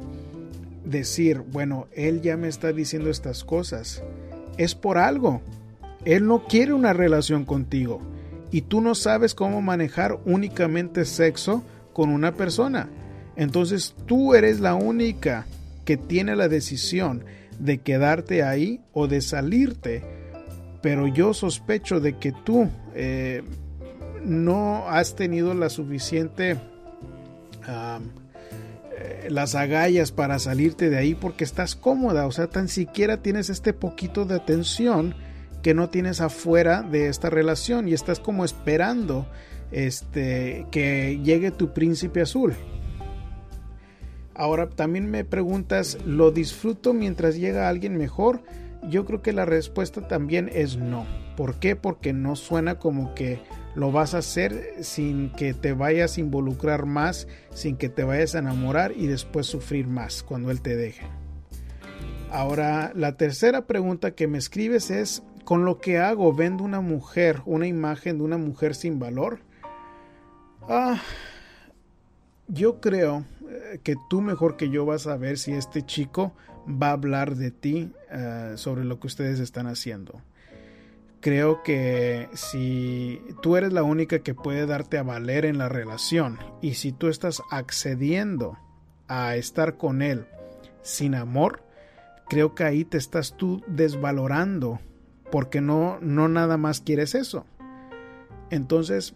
decir, 0.85 1.41
bueno, 1.41 1.87
él 1.93 2.23
ya 2.23 2.37
me 2.37 2.49
está 2.49 2.73
diciendo 2.73 3.11
estas 3.11 3.45
cosas. 3.45 4.03
Es 4.59 4.75
por 4.75 4.99
algo. 4.99 5.41
Él 6.05 6.27
no 6.27 6.45
quiere 6.47 6.73
una 6.73 6.93
relación 6.93 7.45
contigo 7.45 8.01
y 8.51 8.63
tú 8.63 8.81
no 8.81 8.95
sabes 8.95 9.35
cómo 9.35 9.63
manejar 9.63 10.19
únicamente 10.25 11.05
sexo 11.05 11.63
con 11.93 12.11
una 12.11 12.33
persona. 12.33 12.89
Entonces 13.37 13.95
tú 14.07 14.35
eres 14.35 14.61
la 14.61 14.75
única 14.75 15.47
que 15.85 15.97
tiene 15.97 16.37
la 16.37 16.49
decisión 16.49 17.25
de 17.59 17.79
quedarte 17.79 18.43
ahí 18.43 18.81
o 18.93 19.09
de 19.09 19.21
salirte. 19.21 20.05
Pero 20.83 21.07
yo 21.07 21.33
sospecho 21.33 22.01
de 22.01 22.19
que 22.19 22.33
tú 22.33 22.69
eh, 22.95 23.43
no 24.25 24.89
has 24.89 25.15
tenido 25.15 25.55
la 25.55 25.71
suficiente... 25.71 26.59
Um, 27.69 28.23
las 29.29 29.55
agallas 29.55 30.13
para 30.13 30.39
salirte 30.39 30.91
de 30.91 30.99
ahí 30.99 31.15
porque 31.15 31.45
estás 31.45 31.75
cómoda, 31.75 32.27
o 32.27 32.33
sea, 32.33 32.49
tan 32.49 32.69
siquiera 32.69 33.23
tienes 33.23 33.51
este 33.51 33.73
poquito 33.73 34.25
de 34.25 34.37
atención 34.37 35.15
que 35.63 35.75
no 35.75 35.91
tienes 35.91 36.21
afuera 36.21 36.83
de 36.83 37.09
esta 37.09 37.31
relación 37.31 37.89
y 37.89 37.95
estás 37.95 38.21
como 38.21 38.45
esperando 38.45 39.27
este 39.71 40.67
que 40.71 41.21
llegue 41.23 41.51
tu 41.51 41.73
príncipe 41.73 42.21
azul. 42.21 42.55
Ahora 44.35 44.69
también 44.69 45.11
me 45.11 45.25
preguntas, 45.25 45.99
¿lo 46.05 46.31
disfruto 46.31 46.93
mientras 46.93 47.37
llega 47.37 47.69
alguien 47.69 47.97
mejor? 47.97 48.43
Yo 48.89 49.05
creo 49.05 49.23
que 49.23 49.33
la 49.33 49.45
respuesta 49.45 50.09
también 50.09 50.51
es 50.53 50.77
no. 50.77 51.07
¿Por 51.37 51.57
qué? 51.57 51.77
Porque 51.77 52.13
no 52.13 52.35
suena 52.35 52.79
como 52.79 53.15
que 53.15 53.41
lo 53.75 53.91
vas 53.91 54.15
a 54.15 54.19
hacer 54.19 54.77
sin 54.83 55.31
que 55.31 55.55
te 55.55 55.73
vayas 55.73 56.17
a 56.17 56.21
involucrar 56.21 56.87
más, 56.87 57.27
sin 57.51 57.77
que 57.77 57.89
te 57.89 58.05
vayas 58.05 58.35
a 58.35 58.41
enamorar 58.41 58.93
y 58.97 59.07
después 59.07 59.47
sufrir 59.47 59.87
más 59.87 60.23
cuando 60.23 60.51
él 60.51 60.61
te 60.61 60.77
deje. 60.77 61.07
Ahora, 62.31 62.93
la 62.95 63.17
tercera 63.17 63.67
pregunta 63.67 64.15
que 64.15 64.27
me 64.27 64.39
escribes 64.39 64.91
es, 64.91 65.23
con 65.45 65.65
lo 65.65 65.81
que 65.81 65.99
hago, 65.99 66.33
vendo 66.33 66.65
una 66.65 66.81
mujer, 66.81 67.43
una 67.45 67.67
imagen 67.67 68.19
de 68.19 68.25
una 68.25 68.39
mujer 68.39 68.75
sin 68.75 68.99
valor. 68.99 69.41
Ah, 70.69 71.01
yo 72.49 72.81
creo 72.81 73.25
eh, 73.49 73.81
que 73.83 73.97
tú 74.09 74.21
mejor 74.21 74.57
que 74.57 74.71
yo 74.71 74.87
vas 74.87 75.07
a 75.07 75.17
ver 75.17 75.39
si 75.39 75.53
este 75.53 75.83
chico 75.83 76.33
va 76.67 76.89
a 76.89 76.93
hablar 76.93 77.35
de 77.35 77.51
ti 77.51 77.93
uh, 78.13 78.57
sobre 78.57 78.85
lo 78.85 79.01
que 79.01 79.09
ustedes 79.09 79.41
están 79.41 79.67
haciendo. 79.67 80.21
Creo 81.23 81.63
que 81.63 82.29
si 82.33 83.23
tú 83.43 83.57
eres 83.57 83.73
la 83.73 83.85
única 83.85 84.19
que 84.19 84.35
puede 84.35 84.67
darte 84.67 84.99
a 84.99 85.05
valer 85.05 85.45
en 85.45 85.57
la 85.57 85.69
relación 85.69 86.41
y 86.61 86.75
si 86.75 86.91
tú 86.91 87.07
estás 87.07 87.41
accediendo 87.49 88.59
a 89.07 89.37
estar 89.37 89.77
con 89.77 90.03
él 90.03 90.27
sin 90.83 91.15
amor, 91.15 91.63
creo 92.29 92.57
que 92.57 92.65
ahí 92.65 92.85
te 92.85 92.99
estás 92.99 93.37
tú 93.37 93.63
desvalorando 93.69 94.81
porque 95.31 95.61
no, 95.61 96.01
no 96.01 96.27
nada 96.27 96.57
más 96.57 96.81
quieres 96.81 97.15
eso. 97.15 97.47
Entonces, 98.51 99.15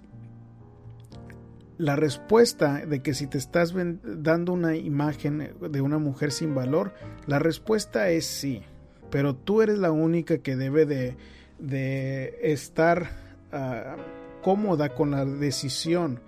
la 1.76 1.96
respuesta 1.96 2.86
de 2.86 3.02
que 3.02 3.14
si 3.14 3.26
te 3.26 3.38
estás 3.38 3.74
dando 4.04 4.52
una 4.52 4.76
imagen 4.76 5.56
de 5.60 5.80
una 5.80 5.98
mujer 5.98 6.30
sin 6.30 6.54
valor, 6.54 6.94
la 7.26 7.40
respuesta 7.40 8.10
es 8.10 8.26
sí, 8.26 8.62
pero 9.10 9.34
tú 9.34 9.60
eres 9.60 9.78
la 9.78 9.90
única 9.90 10.38
que 10.38 10.54
debe 10.54 10.86
de, 10.86 11.16
de 11.58 12.38
estar 12.42 13.10
uh, 13.52 14.42
cómoda 14.42 14.94
con 14.94 15.10
la 15.10 15.24
decisión 15.24 16.20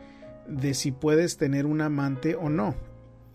de 0.48 0.74
si 0.74 0.92
puedes 0.92 1.36
tener 1.36 1.66
un 1.66 1.80
amante 1.80 2.34
o 2.34 2.48
no. 2.48 2.74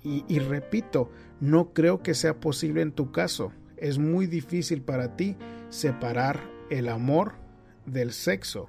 Y, 0.05 0.39
repito, 0.39 1.09
no 1.39 1.71
creo 1.71 2.03
que 2.03 2.13
sea 2.13 2.41
posible 2.41 2.81
en 2.81 2.91
tu 2.91 3.13
caso. 3.13 3.53
Es 3.77 3.99
muy 3.99 4.27
difícil 4.27 4.81
para 4.81 5.15
ti 5.15 5.37
separar 5.69 6.41
el 6.69 6.89
amor 6.89 7.35
del 7.85 8.11
sexo. 8.11 8.67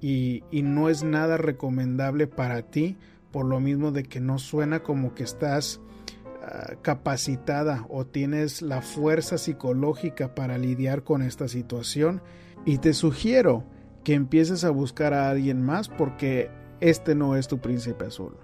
Y, 0.00 0.42
y, 0.50 0.62
no 0.62 0.88
es 0.88 1.04
nada 1.04 1.36
recomendable 1.36 2.26
para 2.26 2.62
ti 2.62 2.96
por 3.30 3.46
lo 3.46 3.60
mismo 3.60 3.92
de 3.92 4.02
que 4.02 4.18
no 4.18 4.40
suena 4.40 4.82
como 4.82 5.14
que 5.14 5.22
estás 5.22 5.78
uh, 5.78 6.74
capacitada 6.82 7.86
o 7.88 8.04
tienes 8.04 8.60
la 8.60 8.82
fuerza 8.82 9.38
psicológica 9.38 10.34
para 10.34 10.58
lidiar 10.58 11.04
con 11.04 11.22
esta 11.22 11.46
situación. 11.46 12.22
Y 12.66 12.78
te 12.78 12.92
sugiero 12.92 13.64
que 14.04 14.14
empieces 14.14 14.64
a 14.64 14.70
buscar 14.70 15.14
a 15.14 15.30
alguien 15.30 15.62
más 15.62 15.88
porque 15.88 16.50
este 16.80 17.14
no 17.14 17.36
es 17.36 17.48
tu 17.48 17.58
príncipe 17.58 18.06
azul. 18.06 18.36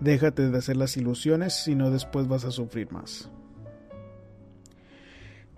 Déjate 0.00 0.48
de 0.48 0.56
hacer 0.56 0.76
las 0.76 0.96
ilusiones, 0.96 1.64
si 1.64 1.74
no 1.74 1.90
después 1.90 2.28
vas 2.28 2.44
a 2.44 2.50
sufrir 2.50 2.90
más. 2.90 3.30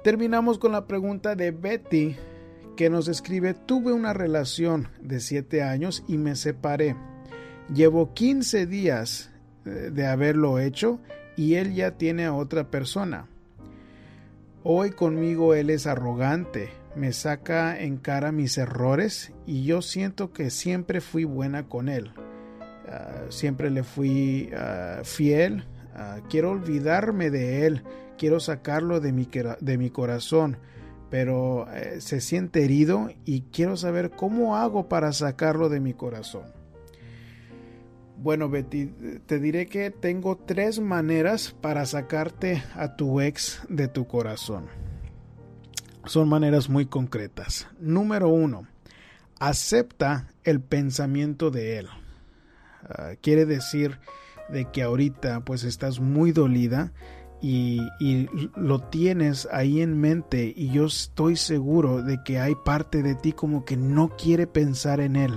Terminamos 0.03 0.59
con 0.59 0.73
la 0.73 0.87
pregunta 0.87 1.35
de 1.35 1.51
Betty 1.51 2.17
que 2.77 2.91
nos 2.91 3.09
escribe, 3.09 3.55
tuve 3.55 3.93
una 3.93 4.13
relación 4.13 4.89
de 5.01 5.21
7 5.21 5.63
años 5.63 6.05
y 6.07 6.19
me 6.19 6.37
separé. 6.37 6.97
Llevo 7.75 8.15
15 8.15 8.67
días 8.67 9.31
eh, 9.65 9.91
de 9.93 10.07
haberlo 10.07 10.59
hecho 10.59 11.01
y 11.37 11.55
él 11.55 11.75
ya 11.75 11.93
tiene 11.93 12.25
a 12.25 12.35
otra 12.35 12.71
persona. 12.71 13.27
Hoy 14.63 14.91
conmigo 14.91 15.55
él 15.55 15.71
es 15.71 15.87
arrogante, 15.87 16.71
me 16.97 17.13
saca 17.13 17.79
en 17.79 17.99
cara 17.99 18.33
mis 18.33 18.57
errores 18.57 19.33
y 19.47 19.65
yo 19.65 19.83
siento 19.83 20.33
que 20.33 20.51
siempre 20.51 21.01
fui 21.01 21.25
buena 21.25 21.69
con 21.69 21.89
él. 21.89 22.13
Uh, 22.89 23.31
siempre 23.31 23.71
le 23.71 23.83
fui 23.83 24.51
uh, 24.53 25.05
fiel. 25.05 25.65
Uh, 25.95 26.27
quiero 26.29 26.53
olvidarme 26.53 27.31
de 27.31 27.67
él. 27.67 27.83
Quiero 28.17 28.41
sacarlo 28.41 29.01
de 29.01 29.13
mi, 29.13 29.29
de 29.61 29.79
mi 29.79 29.91
corazón. 29.91 30.57
Pero 31.11 31.69
eh, 31.73 32.01
se 32.01 32.21
siente 32.21 32.65
herido 32.65 33.11
y 33.25 33.43
quiero 33.43 33.77
saber 33.77 34.11
cómo 34.11 34.57
hago 34.57 34.89
para 34.89 35.13
sacarlo 35.13 35.69
de 35.69 35.79
mi 35.79 35.93
corazón. 35.93 36.47
Bueno, 38.17 38.49
Betty, 38.49 38.87
te 39.27 39.39
diré 39.39 39.67
que 39.67 39.91
tengo 39.91 40.37
tres 40.37 40.81
maneras 40.81 41.55
para 41.61 41.87
sacarte 41.87 42.63
a 42.75 42.97
tu 42.97 43.21
ex 43.21 43.61
de 43.69 43.87
tu 43.87 44.09
corazón 44.09 44.67
son 46.07 46.29
maneras 46.29 46.69
muy 46.69 46.87
concretas. 46.87 47.67
Número 47.81 48.29
uno, 48.29 48.67
acepta 49.39 50.29
el 50.45 50.61
pensamiento 50.61 51.51
de 51.51 51.79
él. 51.79 51.89
Uh, 52.89 53.17
quiere 53.21 53.47
decir 53.47 53.99
de 54.49 54.71
que 54.71 54.83
ahorita 54.83 55.41
pues 55.41 55.65
estás 55.65 55.99
muy 56.01 56.33
dolida 56.33 56.93
y, 57.43 57.81
y, 58.01 58.29
lo 58.57 58.81
tienes 58.81 59.49
ahí 59.51 59.83
en 59.83 60.01
mente 60.01 60.53
y 60.57 60.71
yo 60.71 60.87
estoy 60.87 61.37
seguro 61.37 62.03
de 62.03 62.23
que 62.23 62.39
hay 62.39 62.55
parte 62.55 63.03
de 63.03 63.15
ti 63.15 63.33
como 63.33 63.65
que 63.65 63.77
no 63.77 64.17
quiere 64.17 64.47
pensar 64.47 65.01
en 65.01 65.17
él. 65.17 65.35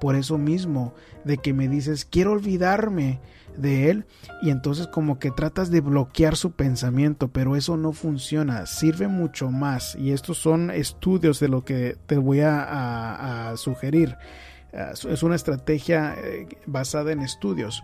Por 0.00 0.16
eso 0.16 0.38
mismo 0.38 0.94
de 1.24 1.38
que 1.38 1.52
me 1.52 1.68
dices 1.68 2.04
quiero 2.04 2.32
olvidarme 2.32 3.20
de 3.58 3.90
él 3.90 4.06
y 4.40 4.50
entonces 4.50 4.86
como 4.86 5.18
que 5.18 5.30
tratas 5.30 5.70
de 5.70 5.80
bloquear 5.80 6.36
su 6.36 6.52
pensamiento, 6.52 7.28
pero 7.28 7.56
eso 7.56 7.76
no 7.76 7.92
funciona, 7.92 8.66
sirve 8.66 9.08
mucho 9.08 9.50
más 9.50 9.96
y 9.96 10.12
estos 10.12 10.38
son 10.38 10.70
estudios 10.70 11.40
de 11.40 11.48
lo 11.48 11.64
que 11.64 11.96
te 12.06 12.16
voy 12.16 12.40
a, 12.42 13.52
sugerir. 13.56 14.16
Ah, 14.72 14.92
es 14.92 15.22
una 15.22 15.34
estrategia 15.34 16.14
eh, 16.22 16.46
basada 16.66 17.12
en 17.12 17.20
estudios. 17.20 17.82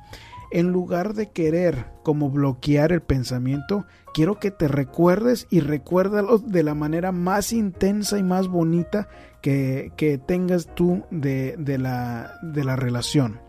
En 0.51 0.71
lugar 0.71 1.15
de 1.15 1.31
querer 1.31 1.87
como 2.03 2.31
bloquear 2.31 2.93
el 2.93 3.01
pensamiento, 3.01 3.87
quiero 4.13 4.39
que 4.39 4.51
te 4.51 4.69
recuerdes 4.69 5.49
y 5.51 5.61
recuérdalo 5.61 6.39
de 6.39 6.63
la 6.63 6.75
manera 6.75 7.11
más 7.11 7.53
intensa 7.53 8.19
y 8.19 8.23
más 8.23 8.47
bonita 8.47 9.09
que, 9.43 10.21
tengas 10.27 10.73
tú 10.75 11.05
de, 11.11 11.57
de, 11.59 11.79
la, 11.79 12.39
de 12.43 12.65
la 12.65 12.77
relación. 12.77 13.44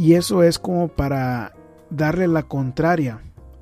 Y 0.00 0.14
eso 0.14 0.42
es 0.42 0.58
como 0.58 0.88
para 0.88 1.52
darle 1.90 2.26
la 2.26 2.44
contraria 2.44 3.20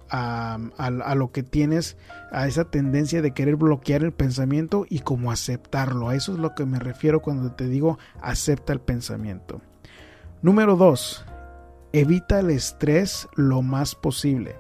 a, 0.09 0.57
a, 0.77 1.15
lo 1.17 1.33
que 1.33 1.43
tienes, 1.43 1.97
a 2.31 2.47
esa 2.47 2.71
tendencia 2.71 3.23
de 3.23 3.33
querer 3.33 3.57
bloquear 3.57 4.05
el 4.05 4.13
pensamiento 4.13 4.87
y 4.89 5.01
como 5.01 5.33
aceptarlo. 5.33 6.09
A 6.09 6.15
eso 6.15 6.35
es 6.35 6.39
lo 6.39 6.55
que 6.55 6.65
me 6.65 6.79
refiero 6.79 7.23
cuando 7.23 7.51
te 7.51 7.67
digo 7.67 7.99
acepta 8.23 8.73
el 8.73 8.79
pensamiento. 8.79 9.61
Número 10.41 10.77
dos, 10.77 11.25
evita 11.93 12.39
el 12.39 12.51
estrés 12.51 13.27
lo 13.35 13.63
más 13.63 13.97
posible. 13.97 14.55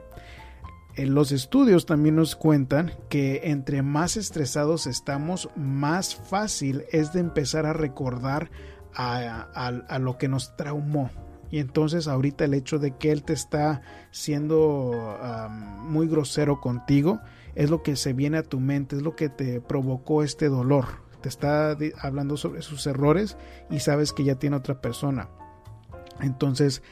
En 0.97 1.15
los 1.15 1.31
estudios 1.31 1.87
también 1.87 2.17
nos 2.17 2.35
cuentan 2.35 2.91
que 3.09 3.43
entre 3.45 3.83
más 3.83 4.17
estresados 4.17 4.89
estamos, 4.89 5.49
más 5.55 6.17
fácil 6.17 6.87
es 6.91 7.13
de 7.13 7.21
empezar 7.21 7.67
a 7.67 7.73
recordar 7.73 8.51
a, 8.97 9.43
a 9.89 9.99
lo 10.01 10.19
que 10.19 10.27
nos 10.27 10.57
traumó, 10.57 11.13
y 11.51 11.59
entonces 11.59 12.09
ahorita 12.09 12.45
el 12.45 12.55
hecho 12.55 12.79
de 12.79 12.97
que 12.97 13.11
él 13.11 13.23
te 13.23 13.33
está 13.33 13.83
siendo 14.11 15.19
muy 15.83 16.07
grosero 16.09 16.61
contigo 16.61 17.21
es 17.55 17.71
lo 17.71 17.83
que 17.83 17.97
se 17.97 18.13
viene 18.13 18.39
a 18.39 18.43
tu 18.43 18.61
mente, 18.61 18.97
es 18.97 19.03
lo 19.03 19.17
que 19.17 19.29
te 19.29 19.61
provocó 19.61 20.23
este 20.23 20.49
dolor. 20.49 21.07
Te 21.23 21.29
está 21.29 21.77
hablando 22.01 22.37
sobre 22.37 22.63
sus 22.63 22.87
errores 22.87 23.37
y 23.71 23.81
sabes 23.81 24.13
que 24.13 24.25
ya 24.25 24.37
tiene 24.37 24.57
otra 24.57 24.81
persona. 24.81 25.29
Entonces 26.21 26.83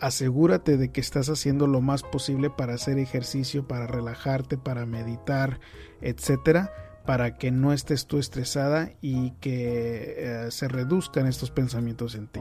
asegúrate 0.00 0.76
de 0.76 0.90
que 0.90 1.00
estás 1.00 1.28
haciendo 1.28 1.66
lo 1.66 1.80
más 1.80 2.02
posible 2.02 2.50
para 2.50 2.74
hacer 2.74 2.98
ejercicio, 2.98 3.66
para 3.66 3.86
relajarte, 3.86 4.58
para 4.58 4.84
meditar, 4.84 5.60
etcétera, 6.02 6.72
para 7.06 7.36
que 7.36 7.50
no 7.50 7.72
estés 7.72 8.06
tú 8.06 8.18
estresada 8.18 8.92
y 9.00 9.32
que 9.40 10.14
eh, 10.18 10.50
se 10.50 10.68
reduzcan 10.68 11.26
estos 11.26 11.50
pensamientos 11.50 12.14
en 12.14 12.28
ti. 12.28 12.40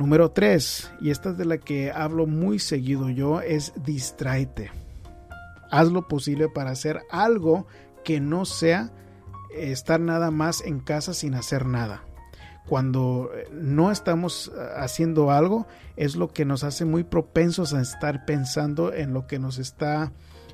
Número 0.00 0.30
3, 0.30 0.92
y 1.02 1.10
esta 1.10 1.28
es 1.28 1.36
de 1.36 1.44
la 1.44 1.58
que 1.58 1.92
hablo 1.92 2.26
muy 2.26 2.58
seguido 2.58 3.10
yo, 3.10 3.42
es 3.42 3.74
distraite. 3.84 4.70
Haz 5.70 5.88
lo 5.88 6.08
posible 6.08 6.48
para 6.48 6.70
hacer 6.70 7.02
algo 7.10 7.66
que 8.02 8.18
no 8.18 8.46
sea 8.46 8.90
estar 9.54 10.00
nada 10.00 10.30
más 10.30 10.62
en 10.62 10.80
casa 10.80 11.12
sin 11.12 11.34
hacer 11.34 11.66
nada. 11.66 12.02
Cuando 12.66 13.30
eh, 13.34 13.46
no 13.52 13.90
estamos 13.90 14.50
eh, 14.56 14.68
haciendo 14.78 15.30
algo 15.30 15.66
es 15.96 16.16
lo 16.16 16.28
que 16.28 16.46
nos 16.46 16.64
hace 16.64 16.86
muy 16.86 17.04
propensos 17.04 17.74
a 17.74 17.82
estar 17.82 18.24
pensando 18.24 18.94
en 18.94 19.12
lo 19.12 19.26
que 19.26 19.38
nos 19.38 19.58
está 19.58 20.12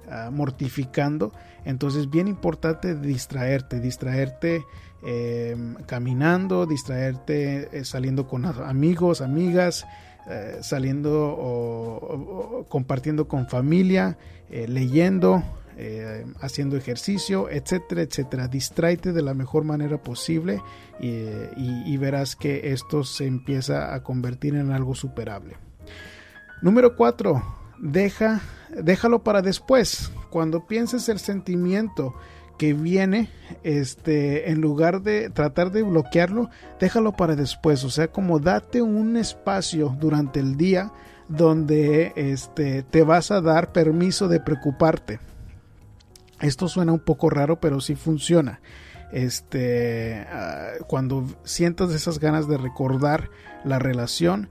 uh, 0.09 0.33
mortificando. 0.33 1.31
Entonces 1.65 2.11
bien 2.11 2.27
importante 2.27 2.97
distraerte, 2.97 3.79
distraerte 3.79 4.65
eh, 5.09 5.57
caminando, 5.87 6.67
distraerte, 6.67 7.69
eh, 7.71 7.85
saliendo 7.85 8.27
con 8.27 8.45
amigos, 8.45 9.21
amigas, 9.21 9.87
eh, 10.29 10.59
saliendo 10.63 11.37
o, 11.39 12.67
compartiendo 12.69 13.29
con 13.29 13.49
familia, 13.49 14.19
eh, 14.51 14.67
leyendo, 14.69 15.45
haciendo 16.41 16.79
ejercicio, 16.79 17.51
etcétera, 17.51 18.01
etcétera. 18.01 18.49
Distráete 18.49 19.13
de 19.13 19.21
la 19.21 19.35
mejor 19.35 19.63
manera 19.63 19.99
posible 20.03 20.63
y 20.99 21.97
verás 21.99 22.35
que 22.35 22.73
esto 22.73 23.05
se 23.05 23.27
empieza 23.27 23.95
a 23.95 24.03
convertir 24.03 24.55
en 24.55 24.73
algo 24.73 24.95
superable. 24.95 25.59
Número 26.63 26.97
4. 26.97 27.43
Deja, 27.79 28.41
déjalo 28.71 29.23
para 29.23 29.43
después. 29.43 30.11
Cuando 30.31 30.67
pienses 30.67 31.11
el 31.11 31.19
sentimiento 31.19 32.15
que 32.59 32.73
viene, 32.73 33.29
este, 33.63 34.51
en 34.51 34.61
lugar 34.61 35.03
de 35.03 35.31
tratar 35.31 35.71
de 35.71 35.83
bloquearlo, 35.83 36.51
déjalo 36.81 37.13
para 37.13 37.37
después. 37.37 37.85
O 37.85 37.91
sea, 37.91 38.09
como 38.09 38.39
date 38.39 38.83
un 38.83 39.17
espacio 39.17 39.97
durante 39.99 40.41
el 40.41 40.57
día 40.57 40.93
donde 41.29 42.13
este, 42.17 42.83
te 42.83 43.03
vas 43.03 43.31
a 43.31 43.41
dar 43.41 43.73
permiso 43.73 44.29
de 44.29 44.41
preocuparte. 44.41 45.19
Esto 46.41 46.69
suena 46.69 46.93
un 46.93 47.01
poco 47.01 47.31
raro, 47.31 47.61
pero 47.61 47.81
sí 47.81 47.95
funciona. 47.95 48.61
Este, 49.13 50.27
uh, 50.27 50.85
cuando 50.87 51.27
sientas 51.45 51.93
esas 51.93 52.19
ganas 52.19 52.49
de 52.49 52.59
recordar 52.59 53.31
la 53.65 53.79
relación, 53.79 54.51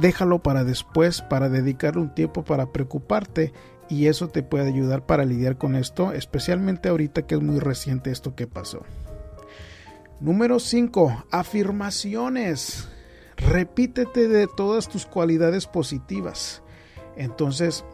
déjalo 0.00 0.40
para 0.40 0.64
después, 0.64 1.22
para 1.22 1.48
dedicarle 1.48 2.02
un 2.02 2.14
tiempo 2.14 2.44
para 2.44 2.66
preocuparte 2.72 3.52
y 3.90 4.06
eso 4.06 4.28
te 4.28 4.44
puede 4.44 4.68
ayudar 4.68 5.04
para 5.04 5.24
lidiar 5.24 5.58
con 5.58 5.74
esto, 5.74 6.12
especialmente 6.12 6.88
ahorita 6.88 7.26
que 7.26 7.34
es 7.34 7.42
muy 7.42 7.58
reciente 7.58 8.12
esto 8.12 8.36
que 8.36 8.46
pasó. 8.46 8.84
Número 10.20 10.60
5. 10.60 11.26
Afirmaciones. 11.30 12.88
Repítete 13.36 14.28
de 14.28 14.46
todas 14.46 14.88
tus 14.88 15.06
cualidades 15.06 15.66
positivas. 15.66 16.62
Entonces, 17.16 17.84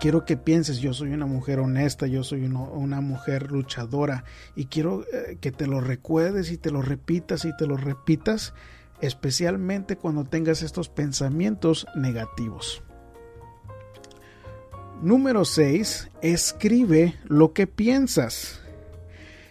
quiero 0.00 0.24
que 0.24 0.36
pienses, 0.36 0.78
yo 0.78 0.92
soy 0.94 1.12
una 1.12 1.26
mujer 1.26 1.60
honesta, 1.60 2.06
yo 2.06 2.24
soy 2.24 2.44
una 2.44 3.00
mujer 3.00 3.52
luchadora 3.52 4.24
y 4.56 4.66
quiero 4.66 5.04
eh, 5.12 5.36
que 5.40 5.52
te 5.52 5.66
lo 5.66 5.80
recuerdes 5.80 6.50
y 6.50 6.58
te 6.58 6.70
lo 6.72 6.82
repitas 6.82 7.44
y 7.44 7.56
te 7.56 7.66
lo 7.66 7.76
repitas, 7.76 8.54
especialmente 9.00 9.96
cuando 9.96 10.24
tengas 10.24 10.62
estos 10.62 10.88
pensamientos 10.88 11.86
negativos. 11.94 12.82
Número 15.02 15.44
6. 15.44 16.10
Escribe 16.20 17.16
lo 17.24 17.52
que 17.52 17.66
piensas. 17.66 18.60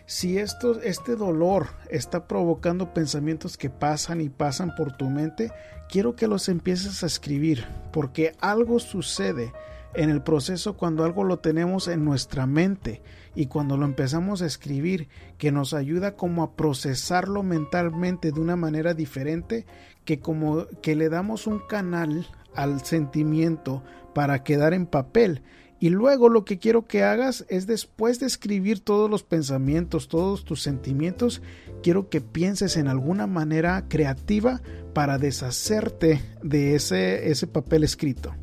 Si 0.06 0.38
esto, 0.38 0.82
este 0.82 1.18
dolor 1.18 1.68
está 1.90 2.26
provocando 2.26 2.94
pensamientos 2.94 3.58
que 3.58 3.70
pasan 3.70 4.22
y 4.22 4.30
pasan 4.30 4.74
por 4.76 4.96
tu 4.96 5.10
mente, 5.10 5.52
quiero 5.90 6.16
que 6.16 6.28
los 6.28 6.48
empieces 6.48 7.04
a 7.04 7.08
escribir, 7.08 7.66
porque 7.92 8.34
algo 8.40 8.80
sucede 8.80 9.52
en 9.94 10.10
el 10.10 10.22
proceso 10.22 10.78
cuando 10.78 11.04
algo 11.04 11.26
lo 11.26 11.40
tenemos 11.40 11.90
en 11.90 12.06
nuestra 12.06 12.46
mente 12.46 13.02
y 13.36 13.48
cuando 13.48 13.76
lo 13.76 13.86
empezamos 13.86 14.42
a 14.42 14.46
escribir 14.46 15.10
que 15.38 15.52
nos 15.52 15.74
ayuda 15.74 16.16
como 16.16 16.44
a 16.44 16.56
procesarlo 16.56 17.44
mentalmente 17.44 18.32
de 18.32 18.40
una 18.40 18.56
manera 18.56 18.94
diferente 18.94 19.66
que 20.06 20.22
como 20.22 20.68
que 20.82 20.96
le 20.96 21.10
damos 21.10 21.46
un 21.46 21.60
canal 21.60 22.26
al 22.56 22.84
sentimiento 22.86 23.84
para 24.14 24.44
quedar 24.44 24.74
en 24.74 24.86
papel 24.86 25.42
y 25.82 25.90
luego 25.90 26.30
lo 26.30 26.46
que 26.46 26.60
quiero 26.60 26.86
que 26.86 27.02
hagas 27.02 27.44
es 27.50 27.66
después 27.66 28.20
de 28.20 28.28
escribir 28.28 28.82
todos 28.82 29.10
los 29.10 29.24
pensamientos, 29.24 30.10
todos 30.10 30.46
tus 30.46 30.62
sentimientos, 30.62 31.42
quiero 31.82 32.08
que 32.08 32.22
pienses 32.22 32.78
en 32.78 32.88
alguna 32.88 33.26
manera 33.26 33.86
creativa 33.90 34.62
para 34.94 35.18
deshacerte 35.18 36.22
de 36.44 36.76
ese, 36.76 37.32
ese 37.32 37.48
papel 37.48 37.84
escrito. 37.84 38.36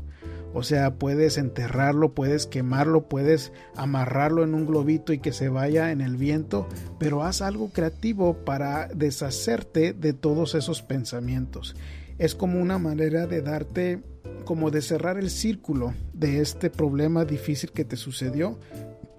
O 0.53 0.63
sea, 0.63 0.95
puedes 0.95 1.37
enterrarlo, 1.37 2.13
puedes 2.13 2.45
quemarlo, 2.45 3.07
puedes 3.07 3.53
amarrarlo 3.73 4.43
en 4.43 4.53
un 4.53 4.65
globito 4.65 5.13
y 5.13 5.19
que 5.19 5.31
se 5.31 5.47
vaya 5.47 5.93
en 5.93 6.01
el 6.01 6.17
viento, 6.17 6.67
pero 6.99 7.23
haz 7.23 7.41
algo 7.41 7.69
creativo 7.69 8.33
para 8.43 8.89
deshacerte 8.89 9.93
de 9.93 10.11
todos 10.11 10.55
esos 10.55 10.81
pensamientos. 10.81 11.73
Es 12.19 12.35
como 12.35 12.61
una 12.61 12.77
manera 12.77 13.25
de 13.25 13.41
darte, 13.41 14.03
como 14.45 14.69
de 14.69 14.81
cerrar 14.81 15.17
el 15.17 15.31
círculo 15.31 15.93
de 16.13 16.41
este 16.41 16.69
problema 16.69 17.25
difícil 17.25 17.71
que 17.71 17.85
te 17.85 17.95
sucedió 17.95 18.59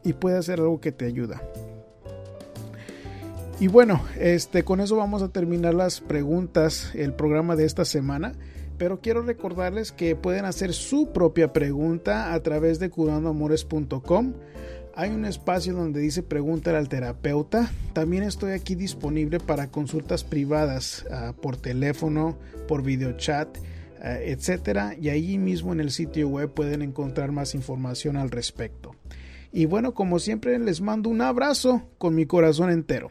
y 0.05 0.13
puede 0.13 0.41
ser 0.43 0.61
algo 0.61 0.81
que 0.81 0.93
te 0.93 1.07
ayuda. 1.07 1.43
Y 3.59 3.67
bueno, 3.67 4.03
este, 4.19 4.63
con 4.63 4.81
eso 4.81 4.97
vamos 4.97 5.23
a 5.23 5.29
terminar 5.29 5.75
las 5.75 6.01
preguntas, 6.01 6.93
el 6.95 7.13
programa 7.13 7.57
de 7.57 7.65
esta 7.65 7.85
semana 7.85 8.35
pero 8.81 8.99
quiero 9.03 9.21
recordarles 9.21 9.93
que 9.93 10.17
pueden 10.17 10.47
hacer 10.47 10.73
su 10.73 11.13
propia 11.13 11.53
pregunta 11.53 12.33
a 12.33 12.43
través 12.43 12.79
de 12.79 12.89
curandoamores.com. 12.89 14.33
Hay 14.95 15.11
un 15.11 15.25
espacio 15.25 15.75
donde 15.75 16.01
dice 16.01 16.23
pregunta 16.23 16.77
al 16.77 16.89
terapeuta. 16.89 17.71
También 17.93 18.23
estoy 18.23 18.53
aquí 18.53 18.75
disponible 18.75 19.39
para 19.39 19.71
consultas 19.71 20.25
privadas 20.25 21.07
ah, 21.11 21.33
por 21.41 21.57
teléfono, 21.57 22.37
por 22.67 22.83
videochat, 22.83 23.55
chat, 23.55 23.65
etcétera. 24.03 24.95
Y 25.01 25.09
ahí 25.09 25.39
mismo 25.39 25.73
en 25.73 25.81
el 25.81 25.91
sitio 25.91 26.29
web 26.29 26.53
pueden 26.53 26.83
encontrar 26.83 27.33
más 27.33 27.55
información 27.55 28.17
al 28.17 28.31
respecto. 28.31 28.95
Y 29.53 29.67
bueno, 29.67 29.95
como 29.95 30.19
siempre, 30.19 30.59
les 30.59 30.81
mando 30.81 31.09
un 31.09 31.23
abrazo 31.23 31.83
con 31.99 32.15
mi 32.15 32.27
corazón 32.27 32.71
entero. 32.71 33.11